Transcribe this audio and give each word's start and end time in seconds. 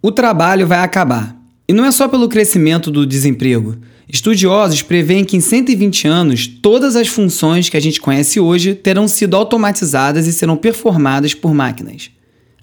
O 0.00 0.12
trabalho 0.12 0.64
vai 0.64 0.78
acabar. 0.78 1.36
E 1.68 1.72
não 1.72 1.84
é 1.84 1.90
só 1.90 2.06
pelo 2.06 2.28
crescimento 2.28 2.88
do 2.88 3.04
desemprego. 3.04 3.76
Estudiosos 4.08 4.80
preveem 4.80 5.24
que 5.24 5.36
em 5.36 5.40
120 5.40 6.06
anos, 6.06 6.46
todas 6.46 6.94
as 6.94 7.08
funções 7.08 7.68
que 7.68 7.76
a 7.76 7.80
gente 7.80 8.00
conhece 8.00 8.38
hoje 8.38 8.74
terão 8.74 9.08
sido 9.08 9.34
automatizadas 9.34 10.28
e 10.28 10.32
serão 10.32 10.56
performadas 10.56 11.34
por 11.34 11.52
máquinas. 11.52 12.10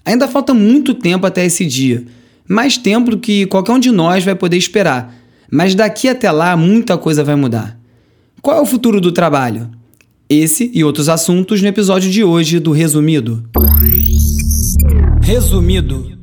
Ainda 0.04 0.26
falta 0.26 0.54
muito 0.54 0.94
tempo 0.94 1.26
até 1.26 1.44
esse 1.44 1.66
dia, 1.66 2.04
mais 2.48 2.78
tempo 2.78 3.10
do 3.10 3.18
que 3.18 3.44
qualquer 3.46 3.72
um 3.72 3.78
de 3.78 3.90
nós 3.90 4.24
vai 4.24 4.34
poder 4.34 4.56
esperar, 4.56 5.14
mas 5.50 5.74
daqui 5.74 6.08
até 6.08 6.30
lá 6.32 6.56
muita 6.56 6.96
coisa 6.96 7.22
vai 7.22 7.36
mudar. 7.36 7.78
Qual 8.40 8.56
é 8.56 8.60
o 8.62 8.66
futuro 8.66 9.00
do 9.00 9.12
trabalho? 9.12 9.70
Esse 10.28 10.70
e 10.72 10.82
outros 10.82 11.08
assuntos 11.08 11.60
no 11.60 11.68
episódio 11.68 12.10
de 12.10 12.24
hoje 12.24 12.58
do 12.58 12.72
Resumido. 12.72 13.44
Resumido. 15.22 16.15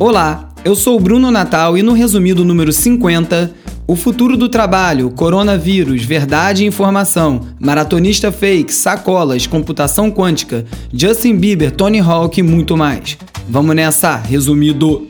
Olá, 0.00 0.48
eu 0.64 0.76
sou 0.76 0.98
Bruno 1.00 1.30
Natal 1.30 1.76
e 1.76 1.82
no 1.82 1.92
resumido 1.92 2.44
número 2.44 2.72
50, 2.72 3.52
o 3.86 3.96
futuro 3.96 4.36
do 4.36 4.48
trabalho, 4.48 5.10
coronavírus, 5.10 6.04
verdade 6.04 6.62
e 6.62 6.66
informação, 6.66 7.40
maratonista 7.58 8.30
fake, 8.30 8.72
sacolas, 8.72 9.46
computação 9.46 10.10
quântica, 10.10 10.64
Justin 10.92 11.36
Bieber, 11.36 11.72
Tony 11.72 11.98
Hawk 11.98 12.38
e 12.38 12.42
muito 12.42 12.76
mais. 12.76 13.18
Vamos 13.48 13.74
nessa, 13.74 14.16
resumido. 14.16 15.06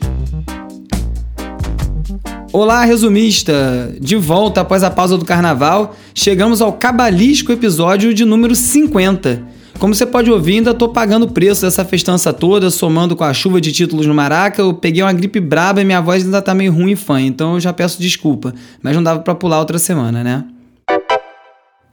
Olá, 2.51 2.83
resumista! 2.83 3.95
De 4.01 4.15
volta 4.15 4.61
após 4.61 4.81
a 4.81 4.89
pausa 4.89 5.17
do 5.17 5.23
carnaval, 5.23 5.95
chegamos 6.15 6.61
ao 6.61 6.73
cabalístico 6.73 7.51
episódio 7.51 8.11
de 8.11 8.25
número 8.25 8.55
50 8.55 9.58
como 9.79 9.95
você 9.95 10.05
pode 10.05 10.29
ouvir, 10.29 10.57
ainda 10.57 10.73
tô 10.73 10.89
pagando 10.89 11.23
o 11.23 11.31
preço 11.31 11.61
dessa 11.61 11.85
festança 11.85 12.33
toda, 12.33 12.69
somando 12.69 13.15
com 13.15 13.23
a 13.23 13.33
chuva 13.33 13.61
de 13.61 13.71
títulos 13.71 14.05
no 14.05 14.13
Maraca. 14.13 14.61
Eu 14.61 14.73
peguei 14.73 15.01
uma 15.01 15.13
gripe 15.13 15.39
braba 15.39 15.81
e 15.81 15.85
minha 15.85 16.01
voz 16.01 16.23
ainda 16.25 16.41
tá 16.41 16.53
meio 16.53 16.73
ruim 16.73 16.95
fã, 16.95 17.21
então 17.21 17.53
eu 17.53 17.59
já 17.59 17.71
peço 17.71 18.01
desculpa. 18.01 18.53
Mas 18.83 18.95
não 18.95 19.01
dava 19.01 19.21
pra 19.21 19.33
pular 19.33 19.59
outra 19.59 19.79
semana, 19.79 20.23
né? 20.23 20.43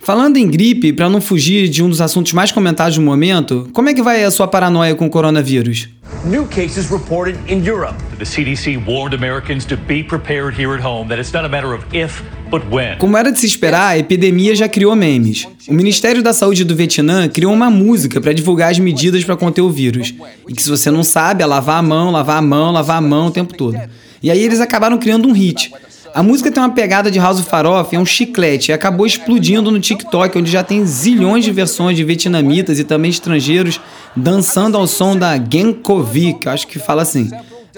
Falando 0.07 0.37
em 0.37 0.47
gripe, 0.47 0.93
para 0.93 1.11
não 1.11 1.21
fugir 1.21 1.69
de 1.69 1.83
um 1.83 1.89
dos 1.89 2.01
assuntos 2.01 2.33
mais 2.33 2.53
comentados 2.53 2.95
do 2.95 3.03
momento, 3.03 3.69
como 3.73 3.89
é 3.89 3.93
que 3.93 4.01
vai 4.01 4.23
a 4.23 4.31
sua 4.31 4.47
paranoia 4.47 4.95
com 4.95 5.07
o 5.07 5.11
coronavírus? 5.11 5.89
New 6.25 6.47
cases 6.47 6.89
reported 6.89 7.37
in 7.49 7.67
Europe. 7.67 7.97
The 8.17 8.25
CDC 8.25 8.77
warned 8.87 9.17
Americans 9.17 9.65
to 9.65 9.77
be 9.77 10.05
prepared 10.05 10.57
here 10.57 10.73
at 10.73 10.87
home 10.87 11.09
that 11.09 11.21
it's 11.21 11.33
not 11.33 11.45
a 11.45 11.49
matter 11.49 11.75
of 11.75 11.85
if, 11.93 12.23
but 12.49 12.63
when. 12.71 12.97
Como 12.99 13.17
era 13.17 13.33
de 13.33 13.41
se 13.41 13.47
esperar, 13.47 13.89
a 13.89 13.99
epidemia 13.99 14.55
já 14.55 14.69
criou 14.69 14.95
memes. 14.95 15.49
O 15.67 15.75
Ministério 15.75 16.23
da 16.23 16.33
Saúde 16.33 16.63
do 16.63 16.77
Vietnã 16.77 17.27
criou 17.27 17.53
uma 17.53 17.69
música 17.69 18.21
para 18.21 18.33
divulgar 18.33 18.71
as 18.71 18.79
medidas 18.79 19.25
para 19.25 19.37
conter 19.37 19.63
o 19.63 19.71
vírus. 19.71 20.15
E 20.49 20.55
que 20.55 20.63
se 20.63 20.71
você 20.71 20.89
não 20.89 21.03
sabe, 21.03 21.43
é 21.43 21.47
lavar 21.47 21.81
a 21.81 21.83
mão, 21.83 22.13
lavar 22.13 22.39
a 22.39 22.43
mão, 22.43 22.71
lavar 22.71 22.99
a 22.99 23.01
mão 23.01 23.27
o 23.27 23.31
tempo 23.33 23.55
todo. 23.55 23.77
E 24.23 24.31
aí 24.31 24.41
eles 24.41 24.61
acabaram 24.61 24.99
criando 24.99 25.27
um 25.27 25.33
hit. 25.33 25.73
A 26.17 26.23
música 26.23 26.51
tem 26.51 26.63
uma 26.63 26.71
pegada 26.71 27.11
de 27.11 27.19
House 27.19 27.41
of 27.41 27.47
Farofa, 27.47 27.95
é 27.95 27.99
um 27.99 28.07
chiclete, 28.07 28.71
e 28.71 28.73
acabou 28.73 29.05
explodindo 29.05 29.71
no 29.71 29.79
TikTok, 29.79 30.39
onde 30.39 30.51
já 30.51 30.63
tem 30.63 30.83
zilhões 30.87 31.45
de 31.45 31.53
versões 31.53 31.95
de 31.95 32.03
vietnamitas 32.03 32.79
e 32.79 32.85
também 32.85 33.11
estrangeiros 33.11 33.79
dançando 34.17 34.79
ao 34.79 34.87
som 34.87 35.15
da 35.15 35.37
Genkovi, 35.37 36.33
que 36.33 36.49
eu 36.49 36.53
acho 36.53 36.67
que 36.69 36.79
fala 36.79 37.03
assim. 37.03 37.31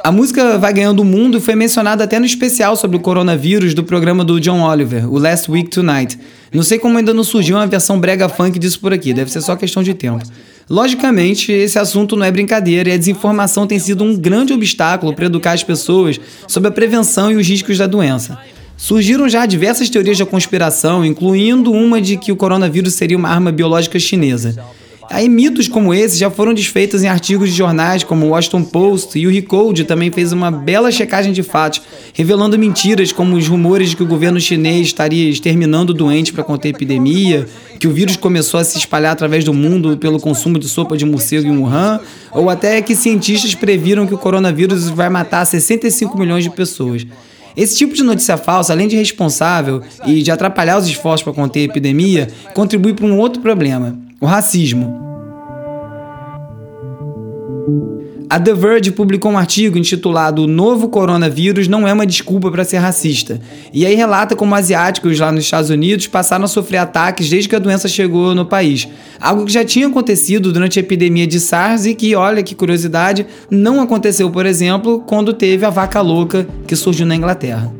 A 0.05 0.13
música 0.13 0.57
vai 0.57 0.73
ganhando 0.73 1.01
o 1.01 1.05
mundo 1.05 1.39
e 1.39 1.41
foi 1.41 1.57
mencionada 1.57 2.05
até 2.05 2.21
no 2.21 2.27
especial 2.27 2.77
sobre 2.77 2.97
o 2.97 3.01
coronavírus 3.01 3.75
do 3.75 3.83
programa 3.83 4.25
do 4.25 4.41
John 4.41 4.63
Oliver, 4.63 5.13
o 5.13 5.19
Last 5.19 5.51
Week 5.51 5.69
Tonight. 5.69 6.17
Não 6.55 6.63
sei 6.63 6.79
como 6.79 6.97
ainda 6.97 7.13
não 7.13 7.25
surgiu 7.25 7.57
uma 7.57 7.67
versão 7.67 7.99
brega 7.99 8.29
funk 8.29 8.57
disso 8.57 8.79
por 8.79 8.93
aqui, 8.93 9.13
deve 9.13 9.33
ser 9.33 9.41
só 9.41 9.57
questão 9.57 9.83
de 9.83 9.95
tempo. 9.95 10.23
Logicamente, 10.71 11.51
esse 11.51 11.79
assunto 11.79 12.15
não 12.15 12.27
é 12.27 12.31
brincadeira 12.31 12.91
e 12.91 12.93
a 12.93 12.97
desinformação 12.99 13.67
tem 13.67 13.79
sido 13.79 14.05
um 14.05 14.15
grande 14.15 14.53
obstáculo 14.53 15.15
para 15.15 15.25
educar 15.25 15.53
as 15.53 15.63
pessoas 15.63 16.21
sobre 16.47 16.69
a 16.69 16.73
prevenção 16.73 17.31
e 17.33 17.37
os 17.37 17.49
riscos 17.49 17.79
da 17.79 17.87
doença. 17.87 18.39
Surgiram 18.77 19.29
já 19.29 19.47
diversas 19.47 19.89
teorias 19.89 20.19
da 20.19 20.27
conspiração, 20.27 21.05
incluindo 21.05 21.73
uma 21.73 22.01
de 22.01 22.17
que 22.17 22.31
o 22.31 22.37
coronavírus 22.37 22.95
seria 22.95 23.17
uma 23.17 23.31
arma 23.31 23.51
biológica 23.51 23.99
chinesa. 23.99 24.63
Aí 25.11 25.27
mitos 25.27 25.69
como 25.69 25.95
esse 25.95 26.19
já 26.19 26.31
foram 26.31 26.53
desfeitos 26.53 27.03
em 27.03 27.09
artigos 27.09 27.49
de 27.49 27.57
jornais 27.57 28.05
como 28.05 28.27
o 28.27 28.29
Washington 28.31 28.63
Post 28.63 29.19
e 29.19 29.27
o 29.27 29.31
Recode 29.31 29.85
também 29.85 30.13
fez 30.13 30.33
uma 30.33 30.51
bela 30.51 30.93
checagem 30.93 31.33
de 31.33 31.43
fatos, 31.43 31.81
revelando 32.13 32.59
mentiras 32.59 33.11
como 33.11 33.35
os 33.35 33.49
rumores 33.49 33.89
de 33.89 33.97
que 33.97 34.03
o 34.03 34.07
governo 34.07 34.39
chinês 34.39 34.89
estaria 34.89 35.31
exterminando 35.31 35.95
doentes 35.95 36.33
para 36.33 36.45
conter 36.45 36.69
epidemia, 36.69 37.47
que 37.81 37.89
o 37.89 37.91
vírus 37.91 38.17
começou 38.17 38.61
a 38.61 38.65
se 38.65 38.77
espalhar 38.77 39.13
através 39.13 39.45
do 39.45 39.55
mundo 39.55 39.97
pelo 39.97 40.21
consumo 40.21 40.59
de 40.59 40.69
sopa 40.69 40.95
de 40.95 41.07
morcego 41.07 41.49
em 41.49 41.57
Wuhan, 41.57 42.01
ou 42.33 42.51
até 42.51 42.83
que 42.83 42.95
cientistas 42.95 43.55
previram 43.55 44.07
que 44.07 44.15
o 44.15 44.19
coronavírus 44.19 44.91
vai 44.91 45.09
matar 45.09 45.43
65 45.47 46.19
milhões 46.19 46.45
de 46.45 46.51
pessoas. 46.51 47.07
Esse 47.57 47.79
tipo 47.79 47.95
de 47.95 48.03
notícia 48.03 48.37
falsa, 48.37 48.75
além 48.75 48.87
de 48.87 48.95
irresponsável 48.95 49.81
e 50.07 50.23
de 50.23 50.31
atrapalhar 50.31 50.77
os 50.77 50.87
esforços 50.87 51.23
para 51.25 51.33
conter 51.33 51.61
a 51.61 51.65
epidemia, 51.65 52.29
contribui 52.53 52.93
para 52.93 53.07
um 53.07 53.17
outro 53.17 53.41
problema 53.41 54.08
o 54.21 54.27
racismo. 54.27 55.07
A 58.31 58.39
The 58.39 58.53
Verge 58.53 58.91
publicou 58.91 59.33
um 59.33 59.39
artigo 59.39 59.79
intitulado 59.79 60.43
O 60.43 60.47
novo 60.47 60.91
coronavírus 60.91 61.67
não 61.67 61.89
é 61.89 61.93
uma 61.95 62.05
desculpa 62.05 62.51
para 62.51 62.63
ser 62.63 62.77
racista. 62.77 63.41
E 63.73 63.87
aí 63.87 63.95
relata 63.95 64.37
como 64.37 64.55
asiáticos 64.55 65.19
lá 65.19 65.33
nos 65.33 65.45
Estados 65.45 65.71
Unidos 65.71 66.07
passaram 66.07 66.45
a 66.45 66.49
sofrer 66.49 66.77
ataques 66.79 67.31
desde 67.31 67.49
que 67.49 67.57
a 67.57 67.59
doença 67.59 67.89
chegou 67.89 68.35
no 68.35 68.45
país. 68.45 68.87
Algo 69.19 69.47
que 69.47 69.53
já 69.53 69.65
tinha 69.65 69.87
acontecido 69.87 70.53
durante 70.53 70.79
a 70.79 70.83
epidemia 70.83 71.27
de 71.27 71.41
SARS 71.41 71.87
e 71.87 71.95
que, 71.95 72.15
olha 72.15 72.43
que 72.43 72.55
curiosidade, 72.55 73.27
não 73.51 73.81
aconteceu, 73.81 74.31
por 74.31 74.45
exemplo, 74.45 75.01
quando 75.07 75.33
teve 75.33 75.65
a 75.65 75.71
vaca 75.71 76.03
louca 76.03 76.47
que 76.67 76.77
surgiu 76.77 77.07
na 77.07 77.17
Inglaterra. 77.17 77.73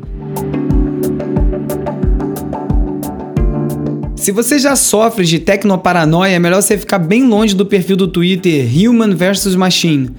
Se 4.29 4.33
você 4.33 4.59
já 4.59 4.75
sofre 4.75 5.25
de 5.25 5.39
tecnoparanoia, 5.39 6.35
é 6.35 6.37
melhor 6.37 6.61
você 6.61 6.77
ficar 6.77 6.99
bem 6.99 7.27
longe 7.27 7.55
do 7.55 7.65
perfil 7.65 7.97
do 7.97 8.07
Twitter 8.07 8.63
Human 8.63 9.15
vs 9.15 9.55
Machine. 9.55 10.11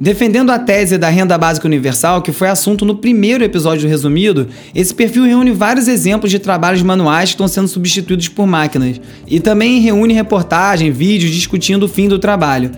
Defendendo 0.00 0.52
a 0.52 0.58
tese 0.60 0.96
da 0.96 1.08
renda 1.08 1.36
básica 1.36 1.66
universal, 1.66 2.22
que 2.22 2.30
foi 2.30 2.48
assunto 2.48 2.84
no 2.84 2.94
primeiro 2.94 3.42
episódio 3.42 3.82
do 3.82 3.90
resumido, 3.90 4.46
esse 4.72 4.94
perfil 4.94 5.24
reúne 5.24 5.50
vários 5.50 5.88
exemplos 5.88 6.30
de 6.30 6.38
trabalhos 6.38 6.80
manuais 6.80 7.30
que 7.30 7.34
estão 7.34 7.48
sendo 7.48 7.66
substituídos 7.66 8.28
por 8.28 8.46
máquinas, 8.46 9.00
e 9.26 9.40
também 9.40 9.80
reúne 9.80 10.14
reportagem, 10.14 10.92
vídeos 10.92 11.32
discutindo 11.32 11.86
o 11.86 11.88
fim 11.88 12.06
do 12.06 12.20
trabalho. 12.20 12.70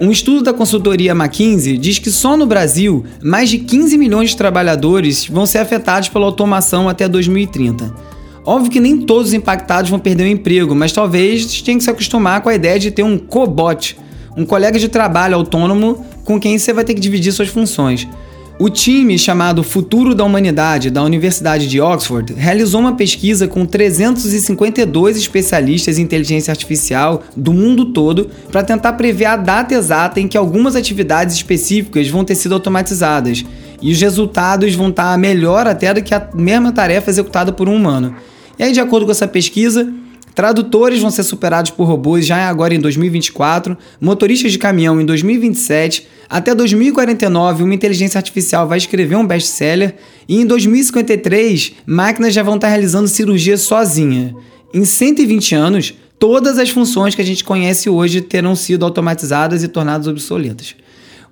Um 0.00 0.12
estudo 0.12 0.44
da 0.44 0.52
consultoria 0.52 1.10
McKinsey 1.10 1.76
diz 1.76 1.98
que 1.98 2.12
só 2.12 2.36
no 2.36 2.46
Brasil, 2.46 3.04
mais 3.20 3.50
de 3.50 3.58
15 3.58 3.98
milhões 3.98 4.30
de 4.30 4.36
trabalhadores 4.36 5.26
vão 5.26 5.46
ser 5.46 5.58
afetados 5.58 6.08
pela 6.08 6.26
automação 6.26 6.88
até 6.88 7.08
2030. 7.08 8.17
Óbvio 8.48 8.70
que 8.70 8.80
nem 8.80 8.96
todos 8.96 9.28
os 9.28 9.34
impactados 9.34 9.90
vão 9.90 9.98
perder 9.98 10.24
o 10.24 10.26
emprego, 10.26 10.74
mas 10.74 10.90
talvez 10.90 11.60
tenha 11.60 11.76
que 11.76 11.84
se 11.84 11.90
acostumar 11.90 12.40
com 12.40 12.48
a 12.48 12.54
ideia 12.54 12.78
de 12.78 12.90
ter 12.90 13.02
um 13.02 13.18
cobot, 13.18 13.94
um 14.34 14.46
colega 14.46 14.78
de 14.78 14.88
trabalho 14.88 15.34
autônomo 15.34 16.02
com 16.24 16.40
quem 16.40 16.58
você 16.58 16.72
vai 16.72 16.82
ter 16.82 16.94
que 16.94 17.00
dividir 17.00 17.30
suas 17.30 17.50
funções. 17.50 18.08
O 18.58 18.70
time 18.70 19.18
chamado 19.18 19.62
Futuro 19.62 20.14
da 20.14 20.24
Humanidade 20.24 20.88
da 20.88 21.02
Universidade 21.02 21.66
de 21.66 21.78
Oxford 21.78 22.32
realizou 22.32 22.80
uma 22.80 22.94
pesquisa 22.94 23.46
com 23.46 23.66
352 23.66 25.18
especialistas 25.18 25.98
em 25.98 26.02
inteligência 26.02 26.50
artificial 26.50 27.24
do 27.36 27.52
mundo 27.52 27.92
todo 27.92 28.30
para 28.50 28.62
tentar 28.62 28.94
prever 28.94 29.26
a 29.26 29.36
data 29.36 29.74
exata 29.74 30.20
em 30.20 30.26
que 30.26 30.38
algumas 30.38 30.74
atividades 30.74 31.34
específicas 31.34 32.08
vão 32.08 32.24
ter 32.24 32.34
sido 32.34 32.54
automatizadas. 32.54 33.44
E 33.82 33.92
os 33.92 34.00
resultados 34.00 34.74
vão 34.74 34.88
estar 34.88 35.18
melhor 35.18 35.66
até 35.66 35.92
do 35.92 36.02
que 36.02 36.14
a 36.14 36.30
mesma 36.34 36.72
tarefa 36.72 37.10
executada 37.10 37.52
por 37.52 37.68
um 37.68 37.76
humano. 37.76 38.16
E 38.58 38.64
aí, 38.64 38.72
de 38.72 38.80
acordo 38.80 39.06
com 39.06 39.12
essa 39.12 39.28
pesquisa, 39.28 39.92
tradutores 40.34 41.00
vão 41.00 41.10
ser 41.10 41.22
superados 41.22 41.70
por 41.70 41.84
robôs 41.84 42.26
já 42.26 42.48
agora 42.48 42.74
em 42.74 42.80
2024, 42.80 43.76
motoristas 44.00 44.50
de 44.50 44.58
caminhão 44.58 45.00
em 45.00 45.06
2027, 45.06 46.06
até 46.28 46.54
2049 46.54 47.62
uma 47.62 47.74
inteligência 47.74 48.18
artificial 48.18 48.66
vai 48.66 48.78
escrever 48.78 49.16
um 49.16 49.26
best-seller 49.26 49.94
e 50.28 50.40
em 50.40 50.46
2053 50.46 51.72
máquinas 51.86 52.34
já 52.34 52.42
vão 52.42 52.56
estar 52.56 52.68
realizando 52.68 53.08
cirurgia 53.08 53.56
sozinha. 53.56 54.34
Em 54.74 54.84
120 54.84 55.54
anos, 55.54 55.94
todas 56.18 56.58
as 56.58 56.68
funções 56.68 57.14
que 57.14 57.22
a 57.22 57.24
gente 57.24 57.44
conhece 57.44 57.88
hoje 57.88 58.20
terão 58.20 58.54
sido 58.54 58.84
automatizadas 58.84 59.62
e 59.62 59.68
tornadas 59.68 60.06
obsoletas. 60.06 60.74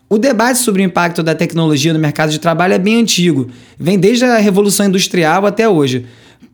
O 0.08 0.18
debate 0.18 0.60
sobre 0.60 0.82
o 0.82 0.84
impacto 0.84 1.22
da 1.22 1.34
tecnologia 1.34 1.92
no 1.92 1.98
mercado 1.98 2.30
de 2.30 2.38
trabalho 2.38 2.74
é 2.74 2.78
bem 2.78 3.00
antigo, 3.00 3.48
vem 3.78 3.98
desde 3.98 4.24
a 4.24 4.38
Revolução 4.38 4.86
Industrial 4.86 5.44
até 5.44 5.68
hoje. 5.68 6.06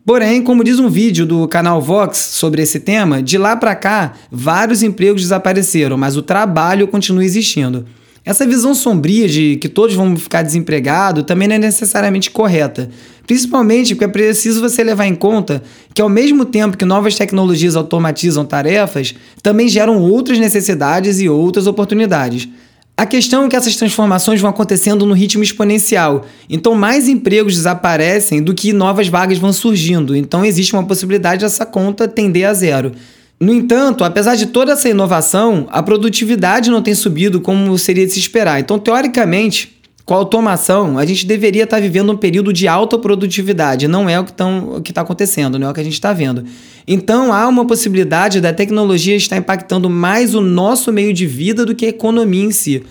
Porém, 0.05 0.43
como 0.43 0.65
diz 0.65 0.79
um 0.79 0.89
vídeo 0.89 1.25
do 1.25 1.47
canal 1.47 1.81
Vox 1.81 2.19
sobre 2.19 2.61
esse 2.63 2.81
tema, 2.81 3.23
de 3.23 3.39
lá 3.39 3.57
para 3.57 3.75
cá, 3.77 4.15
vários 4.31 4.83
empregos 4.83 5.23
desapareceram, 5.23 5.97
mas 5.97 6.17
o 6.17 6.23
trabalho 6.23 6.89
continua 6.89 7.25
existindo. 7.25 7.87
Essa 8.25 8.47
visão 8.47 8.73
sombria 8.73 9.29
de 9.29 9.57
que 9.57 9.69
todos 9.69 9.97
vão 9.97 10.17
ficar 10.17 10.43
desempregados 10.43 11.25
também 11.25 11.49
não 11.49 11.57
é 11.57 11.59
necessariamente 11.59 12.31
correta, 12.31 12.89
principalmente 13.27 13.95
porque 13.95 14.05
é 14.05 14.09
preciso 14.09 14.61
você 14.61 14.85
levar 14.85 15.07
em 15.07 15.15
conta 15.15 15.63
que, 15.93 16.01
ao 16.01 16.09
mesmo 16.09 16.45
tempo 16.45 16.77
que 16.77 16.85
novas 16.85 17.17
tecnologias 17.17 17.75
automatizam 17.75 18.45
tarefas, 18.45 19.15
também 19.43 19.69
geram 19.69 20.01
outras 20.01 20.39
necessidades 20.39 21.21
e 21.21 21.29
outras 21.29 21.67
oportunidades. 21.67 22.49
A 22.97 23.07
questão 23.07 23.45
é 23.45 23.49
que 23.49 23.57
essas 23.57 23.75
transformações 23.75 24.41
vão 24.41 24.51
acontecendo 24.51 25.07
no 25.07 25.15
ritmo 25.15 25.43
exponencial, 25.43 26.27
então 26.49 26.75
mais 26.75 27.09
empregos 27.09 27.57
desaparecem 27.57 28.43
do 28.43 28.55
que 28.55 28.73
novas 28.73 29.09
vagas 29.09 29.39
vão 29.39 29.53
surgindo, 29.53 30.15
então 30.15 30.45
existe 30.45 30.75
uma 30.75 30.85
possibilidade 30.85 31.41
dessa 31.41 31.65
conta 31.65 32.07
tender 32.07 32.47
a 32.47 32.53
zero. 32.53 32.93
No 33.41 33.53
entanto, 33.53 34.05
apesar 34.05 34.37
de 34.37 34.47
toda 34.47 34.73
essa 34.73 34.89
inovação, 34.89 35.67
a 35.71 35.83
produtividade 35.83 36.71
não 36.71 36.81
tem 36.81 36.95
subido 36.95 37.41
como 37.41 37.77
seria 37.77 38.07
de 38.07 38.13
se 38.13 38.21
esperar. 38.21 38.61
Então, 38.61 38.79
teoricamente, 38.79 39.82
com 40.05 40.15
a 40.15 40.17
automação, 40.17 40.99
a 40.99 41.07
gente 41.07 41.25
deveria 41.25 41.63
estar 41.63 41.81
vivendo 41.81 42.13
um 42.13 42.17
período 42.17 42.53
de 42.53 42.67
alta 42.67 42.99
produtividade. 42.99 43.87
Não 43.87 44.09
é 44.09 44.19
o 44.19 44.25
que 44.25 44.91
está 44.91 45.01
acontecendo, 45.01 45.59
não 45.59 45.69
é 45.69 45.71
o 45.71 45.75
que 45.75 45.81
a 45.81 45.85
gente 45.85 45.95
está 45.95 46.13
vendo. 46.13 46.45
Então, 46.87 47.33
há 47.33 47.47
uma 47.47 47.65
possibilidade 47.65 48.41
da 48.41 48.53
tecnologia 48.53 49.15
estar 49.15 49.37
impactando 49.37 49.89
mais 49.89 50.35
o 50.35 50.41
nosso 50.41 50.93
meio 50.93 51.13
de 51.13 51.25
vida 51.25 51.65
do 51.65 51.75
que 51.75 51.87
a 51.87 51.89
economia 51.91 52.45
em 52.45 52.51
si. 52.51 52.83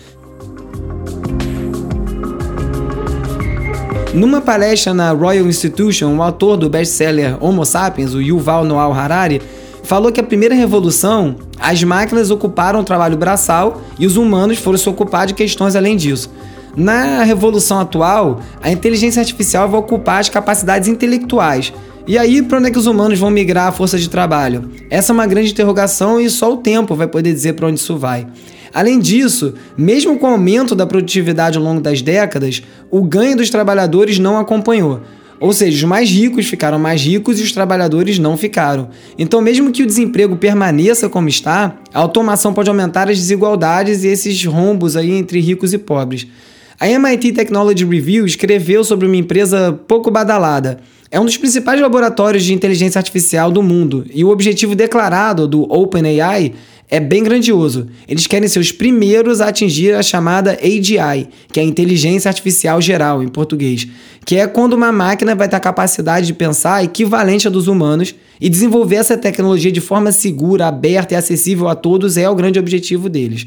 Numa 4.14 4.40
palestra 4.40 4.94
na 4.94 5.10
Royal 5.12 5.46
Institution, 5.46 6.16
o 6.16 6.22
autor 6.22 6.56
do 6.56 6.68
best-seller 6.68 7.36
Homo 7.42 7.64
Sapiens, 7.64 8.14
o 8.14 8.20
Yuval 8.20 8.64
Noah 8.64 8.94
Harari, 8.98 9.40
falou 9.84 10.12
que 10.12 10.20
a 10.20 10.24
primeira 10.24 10.54
revolução, 10.54 11.36
as 11.58 11.82
máquinas 11.82 12.30
ocuparam 12.30 12.80
o 12.80 12.84
trabalho 12.84 13.16
braçal 13.16 13.82
e 13.98 14.06
os 14.06 14.16
humanos 14.16 14.58
foram 14.58 14.78
se 14.78 14.88
ocupar 14.88 15.26
de 15.26 15.34
questões 15.34 15.76
além 15.76 15.96
disso. 15.96 16.30
Na 16.76 17.22
revolução 17.22 17.80
atual, 17.80 18.40
a 18.62 18.70
inteligência 18.70 19.20
artificial 19.20 19.68
vai 19.68 19.78
ocupar 19.78 20.20
as 20.20 20.30
capacidades 20.30 20.88
intelectuais. 20.88 21.72
E 22.06 22.16
aí, 22.16 22.42
para 22.42 22.58
onde 22.58 22.68
é 22.68 22.70
que 22.70 22.78
os 22.78 22.86
humanos 22.86 23.18
vão 23.18 23.30
migrar 23.30 23.68
a 23.68 23.72
força 23.72 23.98
de 23.98 24.08
trabalho? 24.08 24.70
Essa 24.88 25.12
é 25.12 25.14
uma 25.14 25.26
grande 25.26 25.52
interrogação 25.52 26.18
e 26.18 26.30
só 26.30 26.52
o 26.52 26.56
tempo 26.56 26.94
vai 26.94 27.06
poder 27.06 27.32
dizer 27.32 27.52
para 27.52 27.66
onde 27.66 27.78
isso 27.78 27.96
vai. 27.96 28.26
Além 28.72 28.98
disso, 28.98 29.52
mesmo 29.76 30.18
com 30.18 30.26
o 30.26 30.30
aumento 30.30 30.74
da 30.74 30.86
produtividade 30.86 31.58
ao 31.58 31.62
longo 31.62 31.80
das 31.80 32.00
décadas, 32.00 32.62
o 32.90 33.02
ganho 33.02 33.36
dos 33.36 33.50
trabalhadores 33.50 34.18
não 34.18 34.38
acompanhou. 34.38 35.02
Ou 35.38 35.52
seja, 35.52 35.76
os 35.76 35.84
mais 35.84 36.08
ricos 36.08 36.46
ficaram 36.46 36.78
mais 36.78 37.02
ricos 37.02 37.38
e 37.38 37.42
os 37.42 37.52
trabalhadores 37.52 38.18
não 38.18 38.36
ficaram. 38.36 38.88
Então, 39.18 39.42
mesmo 39.42 39.70
que 39.72 39.82
o 39.82 39.86
desemprego 39.86 40.36
permaneça 40.36 41.08
como 41.08 41.28
está, 41.28 41.76
a 41.92 41.98
automação 41.98 42.54
pode 42.54 42.70
aumentar 42.70 43.10
as 43.10 43.18
desigualdades 43.18 44.04
e 44.04 44.08
esses 44.08 44.42
rombos 44.44 44.96
aí 44.96 45.10
entre 45.10 45.38
ricos 45.40 45.74
e 45.74 45.78
pobres. 45.78 46.26
A 46.80 46.88
MIT 46.88 47.32
Technology 47.32 47.84
Review 47.84 48.26
escreveu 48.26 48.82
sobre 48.84 49.06
uma 49.06 49.16
empresa 49.16 49.78
pouco 49.86 50.10
badalada. 50.10 50.80
É 51.10 51.20
um 51.20 51.24
dos 51.24 51.36
principais 51.36 51.80
laboratórios 51.80 52.42
de 52.42 52.54
inteligência 52.54 52.98
artificial 52.98 53.50
do 53.50 53.62
mundo 53.62 54.06
e 54.12 54.24
o 54.24 54.30
objetivo 54.30 54.74
declarado 54.74 55.46
do 55.46 55.62
OpenAI 55.70 56.54
é 56.90 56.98
bem 57.00 57.22
grandioso. 57.22 57.86
Eles 58.08 58.26
querem 58.26 58.48
ser 58.48 58.58
os 58.58 58.72
primeiros 58.72 59.40
a 59.40 59.48
atingir 59.48 59.94
a 59.94 60.02
chamada 60.02 60.58
AGI, 60.62 61.28
que 61.52 61.60
é 61.60 61.62
Inteligência 61.62 62.28
Artificial 62.28 62.80
Geral, 62.80 63.22
em 63.22 63.28
português, 63.28 63.86
que 64.26 64.36
é 64.36 64.46
quando 64.46 64.72
uma 64.74 64.92
máquina 64.92 65.34
vai 65.34 65.48
ter 65.48 65.56
a 65.56 65.60
capacidade 65.60 66.26
de 66.26 66.34
pensar 66.34 66.84
equivalente 66.84 67.46
à 67.46 67.50
dos 67.50 67.68
humanos 67.68 68.14
e 68.40 68.48
desenvolver 68.48 68.96
essa 68.96 69.16
tecnologia 69.16 69.72
de 69.72 69.80
forma 69.80 70.12
segura, 70.12 70.66
aberta 70.66 71.14
e 71.14 71.16
acessível 71.16 71.68
a 71.68 71.74
todos 71.74 72.16
é 72.16 72.28
o 72.28 72.34
grande 72.34 72.58
objetivo 72.58 73.08
deles. 73.08 73.46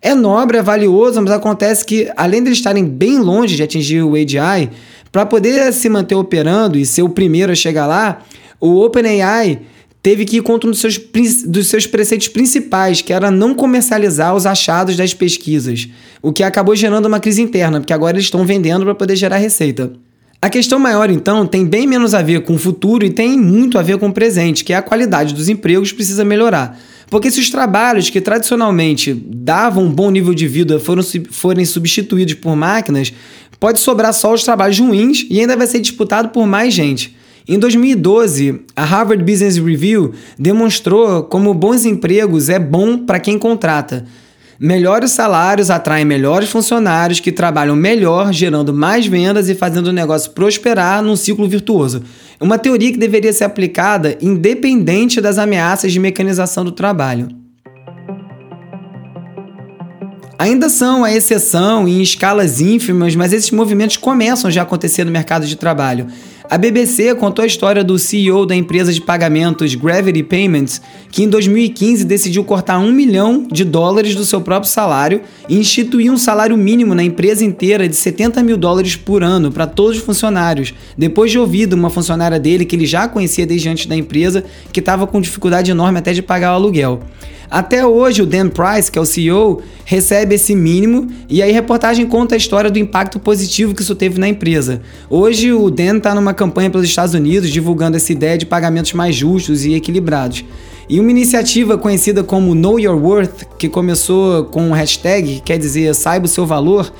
É 0.00 0.14
nobre, 0.14 0.58
é 0.58 0.62
valioso, 0.62 1.20
mas 1.22 1.32
acontece 1.32 1.84
que, 1.84 2.10
além 2.16 2.42
de 2.42 2.48
eles 2.48 2.58
estarem 2.58 2.84
bem 2.84 3.18
longe 3.18 3.56
de 3.56 3.62
atingir 3.62 4.02
o 4.02 4.14
AGI, 4.14 4.70
para 5.10 5.24
poder 5.24 5.72
se 5.72 5.88
manter 5.88 6.14
operando 6.14 6.76
e 6.76 6.84
ser 6.84 7.02
o 7.02 7.08
primeiro 7.08 7.52
a 7.52 7.54
chegar 7.54 7.86
lá, 7.86 8.22
o 8.60 8.80
OpenAI 8.80 9.60
teve 10.02 10.26
que 10.26 10.36
ir 10.36 10.42
contra 10.42 10.68
um 10.68 10.70
dos 10.70 10.80
seus, 10.80 10.98
dos 11.46 11.68
seus 11.68 11.86
preceitos 11.86 12.28
principais, 12.28 13.00
que 13.00 13.12
era 13.12 13.30
não 13.30 13.54
comercializar 13.54 14.34
os 14.34 14.44
achados 14.44 14.96
das 14.96 15.14
pesquisas, 15.14 15.88
o 16.20 16.32
que 16.32 16.42
acabou 16.42 16.76
gerando 16.76 17.06
uma 17.06 17.20
crise 17.20 17.40
interna, 17.40 17.80
porque 17.80 17.92
agora 17.92 18.16
eles 18.16 18.26
estão 18.26 18.44
vendendo 18.44 18.84
para 18.84 18.94
poder 18.94 19.16
gerar 19.16 19.38
receita. 19.38 19.92
A 20.42 20.50
questão 20.50 20.78
maior, 20.78 21.08
então, 21.08 21.46
tem 21.46 21.64
bem 21.64 21.86
menos 21.86 22.12
a 22.12 22.20
ver 22.20 22.42
com 22.42 22.56
o 22.56 22.58
futuro 22.58 23.06
e 23.06 23.08
tem 23.08 23.38
muito 23.38 23.78
a 23.78 23.82
ver 23.82 23.96
com 23.96 24.08
o 24.08 24.12
presente, 24.12 24.62
que 24.62 24.74
é 24.74 24.76
a 24.76 24.82
qualidade 24.82 25.32
dos 25.32 25.48
empregos 25.48 25.90
precisa 25.90 26.22
melhorar. 26.22 26.78
Porque 27.14 27.30
se 27.30 27.38
os 27.38 27.48
trabalhos 27.48 28.10
que 28.10 28.20
tradicionalmente 28.20 29.14
davam 29.14 29.84
um 29.84 29.88
bom 29.88 30.10
nível 30.10 30.34
de 30.34 30.48
vida 30.48 30.80
foram, 30.80 31.00
forem 31.30 31.64
substituídos 31.64 32.34
por 32.34 32.56
máquinas, 32.56 33.12
pode 33.60 33.78
sobrar 33.78 34.12
só 34.12 34.34
os 34.34 34.42
trabalhos 34.42 34.80
ruins 34.80 35.24
e 35.30 35.38
ainda 35.38 35.56
vai 35.56 35.68
ser 35.68 35.78
disputado 35.78 36.30
por 36.30 36.44
mais 36.44 36.74
gente. 36.74 37.16
Em 37.46 37.56
2012, 37.56 38.62
a 38.74 38.82
Harvard 38.82 39.22
Business 39.22 39.58
Review 39.58 40.12
demonstrou 40.36 41.22
como 41.22 41.54
bons 41.54 41.84
empregos 41.84 42.48
é 42.48 42.58
bom 42.58 42.98
para 42.98 43.20
quem 43.20 43.38
contrata. 43.38 44.04
Melhores 44.58 45.10
salários 45.10 45.68
atraem 45.68 46.04
melhores 46.04 46.48
funcionários 46.48 47.18
que 47.18 47.32
trabalham 47.32 47.74
melhor, 47.74 48.32
gerando 48.32 48.72
mais 48.72 49.06
vendas 49.06 49.48
e 49.48 49.54
fazendo 49.54 49.88
o 49.88 49.92
negócio 49.92 50.30
prosperar 50.30 51.02
num 51.02 51.16
ciclo 51.16 51.48
virtuoso. 51.48 52.02
É 52.40 52.44
uma 52.44 52.58
teoria 52.58 52.92
que 52.92 52.98
deveria 52.98 53.32
ser 53.32 53.44
aplicada 53.44 54.16
independente 54.20 55.20
das 55.20 55.38
ameaças 55.38 55.92
de 55.92 55.98
mecanização 55.98 56.64
do 56.64 56.70
trabalho. 56.70 57.28
Ainda 60.38 60.68
são 60.68 61.04
a 61.04 61.12
exceção 61.12 61.88
em 61.88 62.02
escalas 62.02 62.60
ínfimas, 62.60 63.14
mas 63.16 63.32
esses 63.32 63.50
movimentos 63.50 63.96
começam 63.96 64.50
já 64.50 64.62
a 64.62 64.64
acontecer 64.64 65.04
no 65.04 65.10
mercado 65.10 65.46
de 65.46 65.56
trabalho. 65.56 66.06
A 66.50 66.58
BBC 66.58 67.14
contou 67.14 67.42
a 67.42 67.46
história 67.46 67.82
do 67.82 67.98
CEO 67.98 68.44
da 68.44 68.54
empresa 68.54 68.92
de 68.92 69.00
pagamentos 69.00 69.74
Gravity 69.74 70.22
Payments, 70.22 70.80
que 71.10 71.22
em 71.22 71.28
2015 71.28 72.04
decidiu 72.04 72.44
cortar 72.44 72.78
um 72.78 72.92
milhão 72.92 73.48
de 73.50 73.64
dólares 73.64 74.14
do 74.14 74.26
seu 74.26 74.42
próprio 74.42 74.70
salário 74.70 75.22
e 75.48 75.58
instituir 75.58 76.12
um 76.12 76.18
salário 76.18 76.54
mínimo 76.54 76.94
na 76.94 77.02
empresa 77.02 77.42
inteira 77.42 77.88
de 77.88 77.96
70 77.96 78.42
mil 78.42 78.58
dólares 78.58 78.94
por 78.94 79.24
ano 79.24 79.50
para 79.50 79.66
todos 79.66 79.96
os 79.96 80.04
funcionários, 80.04 80.74
depois 80.98 81.30
de 81.30 81.38
ouvir 81.38 81.72
uma 81.72 81.88
funcionária 81.88 82.38
dele 82.38 82.66
que 82.66 82.76
ele 82.76 82.86
já 82.86 83.08
conhecia 83.08 83.46
desde 83.46 83.70
antes 83.70 83.86
da 83.86 83.96
empresa, 83.96 84.44
que 84.70 84.80
estava 84.80 85.06
com 85.06 85.22
dificuldade 85.22 85.70
enorme 85.70 85.98
até 85.98 86.12
de 86.12 86.20
pagar 86.20 86.52
o 86.52 86.56
aluguel. 86.56 87.00
Até 87.50 87.86
hoje, 87.86 88.20
o 88.20 88.26
Dan 88.26 88.48
Price, 88.48 88.90
que 88.90 88.98
é 88.98 89.00
o 89.00 89.04
CEO, 89.04 89.62
recebe 89.84 90.34
esse 90.34 90.56
mínimo 90.56 91.08
e 91.28 91.40
aí 91.40 91.52
a 91.52 91.54
reportagem 91.54 92.04
conta 92.04 92.34
a 92.34 92.38
história 92.38 92.68
do 92.68 92.80
impacto 92.80 93.20
positivo 93.20 93.74
que 93.74 93.82
isso 93.82 93.94
teve 93.94 94.18
na 94.18 94.26
empresa. 94.26 94.80
Hoje, 95.08 95.52
o 95.52 95.70
Dan 95.70 95.98
está 95.98 96.14
numa 96.16 96.33
campanha 96.34 96.70
pelos 96.70 96.86
Estados 96.86 97.14
Unidos 97.14 97.50
divulgando 97.50 97.96
essa 97.96 98.12
ideia 98.12 98.36
de 98.36 98.44
pagamentos 98.44 98.92
mais 98.92 99.14
justos 99.14 99.64
e 99.64 99.74
equilibrados. 99.74 100.44
E 100.88 101.00
uma 101.00 101.10
iniciativa 101.10 101.78
conhecida 101.78 102.22
como 102.22 102.54
Know 102.54 102.78
Your 102.78 103.02
Worth, 103.02 103.44
que 103.58 103.68
começou 103.68 104.44
com 104.44 104.68
um 104.68 104.72
hashtag 104.72 105.36
que 105.36 105.40
quer 105.40 105.58
dizer 105.58 105.94
saiba 105.94 106.26
o 106.26 106.28
seu 106.28 106.44
valor, 106.44 106.92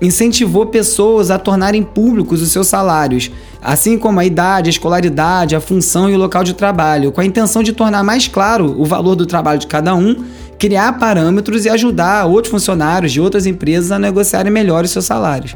incentivou 0.00 0.66
pessoas 0.66 1.30
a 1.30 1.38
tornarem 1.38 1.82
públicos 1.82 2.42
os 2.42 2.50
seus 2.50 2.66
salários, 2.66 3.30
assim 3.62 3.98
como 3.98 4.20
a 4.20 4.24
idade, 4.24 4.68
a 4.68 4.70
escolaridade, 4.70 5.56
a 5.56 5.60
função 5.60 6.08
e 6.08 6.14
o 6.14 6.18
local 6.18 6.44
de 6.44 6.54
trabalho, 6.54 7.12
com 7.12 7.20
a 7.20 7.24
intenção 7.24 7.62
de 7.62 7.72
tornar 7.72 8.02
mais 8.02 8.28
claro 8.28 8.74
o 8.78 8.84
valor 8.84 9.14
do 9.14 9.26
trabalho 9.26 9.58
de 9.58 9.66
cada 9.66 9.94
um, 9.94 10.24
criar 10.58 10.98
parâmetros 10.98 11.64
e 11.64 11.68
ajudar 11.68 12.26
outros 12.26 12.50
funcionários 12.50 13.12
de 13.12 13.20
outras 13.20 13.46
empresas 13.46 13.92
a 13.92 13.98
negociarem 13.98 14.52
melhor 14.52 14.84
os 14.84 14.90
seus 14.90 15.04
salários. 15.04 15.54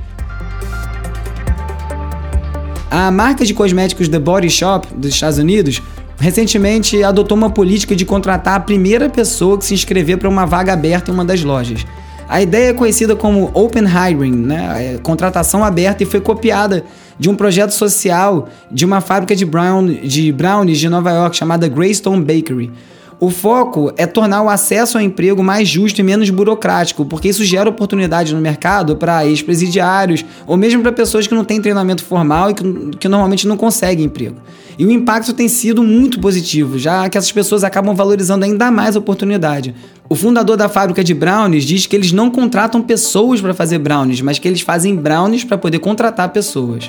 A 2.90 3.08
marca 3.08 3.44
de 3.44 3.54
cosméticos 3.54 4.08
The 4.08 4.18
Body 4.18 4.50
Shop 4.50 4.88
dos 4.96 5.14
Estados 5.14 5.38
Unidos 5.38 5.80
recentemente 6.18 7.02
adotou 7.04 7.38
uma 7.38 7.48
política 7.48 7.94
de 7.94 8.04
contratar 8.04 8.56
a 8.56 8.60
primeira 8.60 9.08
pessoa 9.08 9.56
que 9.56 9.64
se 9.64 9.72
inscrever 9.72 10.18
para 10.18 10.28
uma 10.28 10.44
vaga 10.44 10.72
aberta 10.72 11.10
em 11.10 11.14
uma 11.14 11.24
das 11.24 11.44
lojas. 11.44 11.86
A 12.28 12.42
ideia 12.42 12.70
é 12.70 12.72
conhecida 12.72 13.14
como 13.14 13.50
Open 13.54 13.84
Hiring, 13.84 14.34
né? 14.34 14.94
É 14.94 14.98
contratação 14.98 15.64
aberta, 15.64 16.02
e 16.02 16.06
foi 16.06 16.20
copiada 16.20 16.84
de 17.18 17.30
um 17.30 17.34
projeto 17.34 17.70
social 17.70 18.48
de 18.70 18.84
uma 18.84 19.00
fábrica 19.00 19.36
de, 19.36 19.44
brown, 19.44 19.86
de 19.86 20.32
brownies 20.32 20.78
de 20.78 20.88
Nova 20.88 21.10
York 21.10 21.36
chamada 21.36 21.68
Greystone 21.68 22.24
Bakery. 22.24 22.72
O 23.20 23.28
foco 23.28 23.92
é 23.98 24.06
tornar 24.06 24.40
o 24.40 24.48
acesso 24.48 24.96
ao 24.96 25.04
emprego 25.04 25.42
mais 25.42 25.68
justo 25.68 26.00
e 26.00 26.02
menos 26.02 26.30
burocrático, 26.30 27.04
porque 27.04 27.28
isso 27.28 27.44
gera 27.44 27.68
oportunidade 27.68 28.34
no 28.34 28.40
mercado 28.40 28.96
para 28.96 29.26
ex-presidiários 29.26 30.24
ou 30.46 30.56
mesmo 30.56 30.80
para 30.80 30.90
pessoas 30.90 31.26
que 31.26 31.34
não 31.34 31.44
têm 31.44 31.60
treinamento 31.60 32.02
formal 32.02 32.50
e 32.50 32.54
que, 32.54 32.64
que 32.98 33.08
normalmente 33.08 33.46
não 33.46 33.58
conseguem 33.58 34.06
emprego. 34.06 34.36
E 34.78 34.86
o 34.86 34.90
impacto 34.90 35.34
tem 35.34 35.48
sido 35.48 35.82
muito 35.82 36.18
positivo, 36.18 36.78
já 36.78 37.06
que 37.10 37.18
essas 37.18 37.30
pessoas 37.30 37.62
acabam 37.62 37.94
valorizando 37.94 38.46
ainda 38.46 38.70
mais 38.70 38.96
a 38.96 38.98
oportunidade. 38.98 39.74
O 40.08 40.14
fundador 40.14 40.56
da 40.56 40.70
fábrica 40.70 41.04
de 41.04 41.12
brownies 41.12 41.64
diz 41.64 41.84
que 41.84 41.94
eles 41.94 42.12
não 42.12 42.30
contratam 42.30 42.80
pessoas 42.80 43.38
para 43.38 43.52
fazer 43.52 43.76
brownies, 43.76 44.22
mas 44.22 44.38
que 44.38 44.48
eles 44.48 44.62
fazem 44.62 44.96
brownies 44.96 45.44
para 45.44 45.58
poder 45.58 45.80
contratar 45.80 46.30
pessoas. 46.30 46.88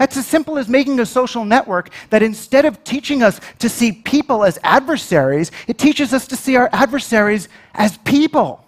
That's 0.00 0.16
as 0.16 0.26
simple 0.26 0.56
as 0.56 0.66
making 0.66 0.98
a 0.98 1.04
social 1.04 1.44
network 1.44 1.90
that 2.08 2.22
instead 2.22 2.64
of 2.64 2.82
teaching 2.84 3.22
us 3.22 3.38
to 3.58 3.68
see 3.68 3.92
people 3.92 4.44
as 4.44 4.58
adversaries, 4.64 5.52
it 5.68 5.76
teaches 5.76 6.14
us 6.14 6.26
to 6.28 6.36
see 6.36 6.56
our 6.56 6.70
adversaries 6.72 7.50
as 7.74 7.98
people. 7.98 8.64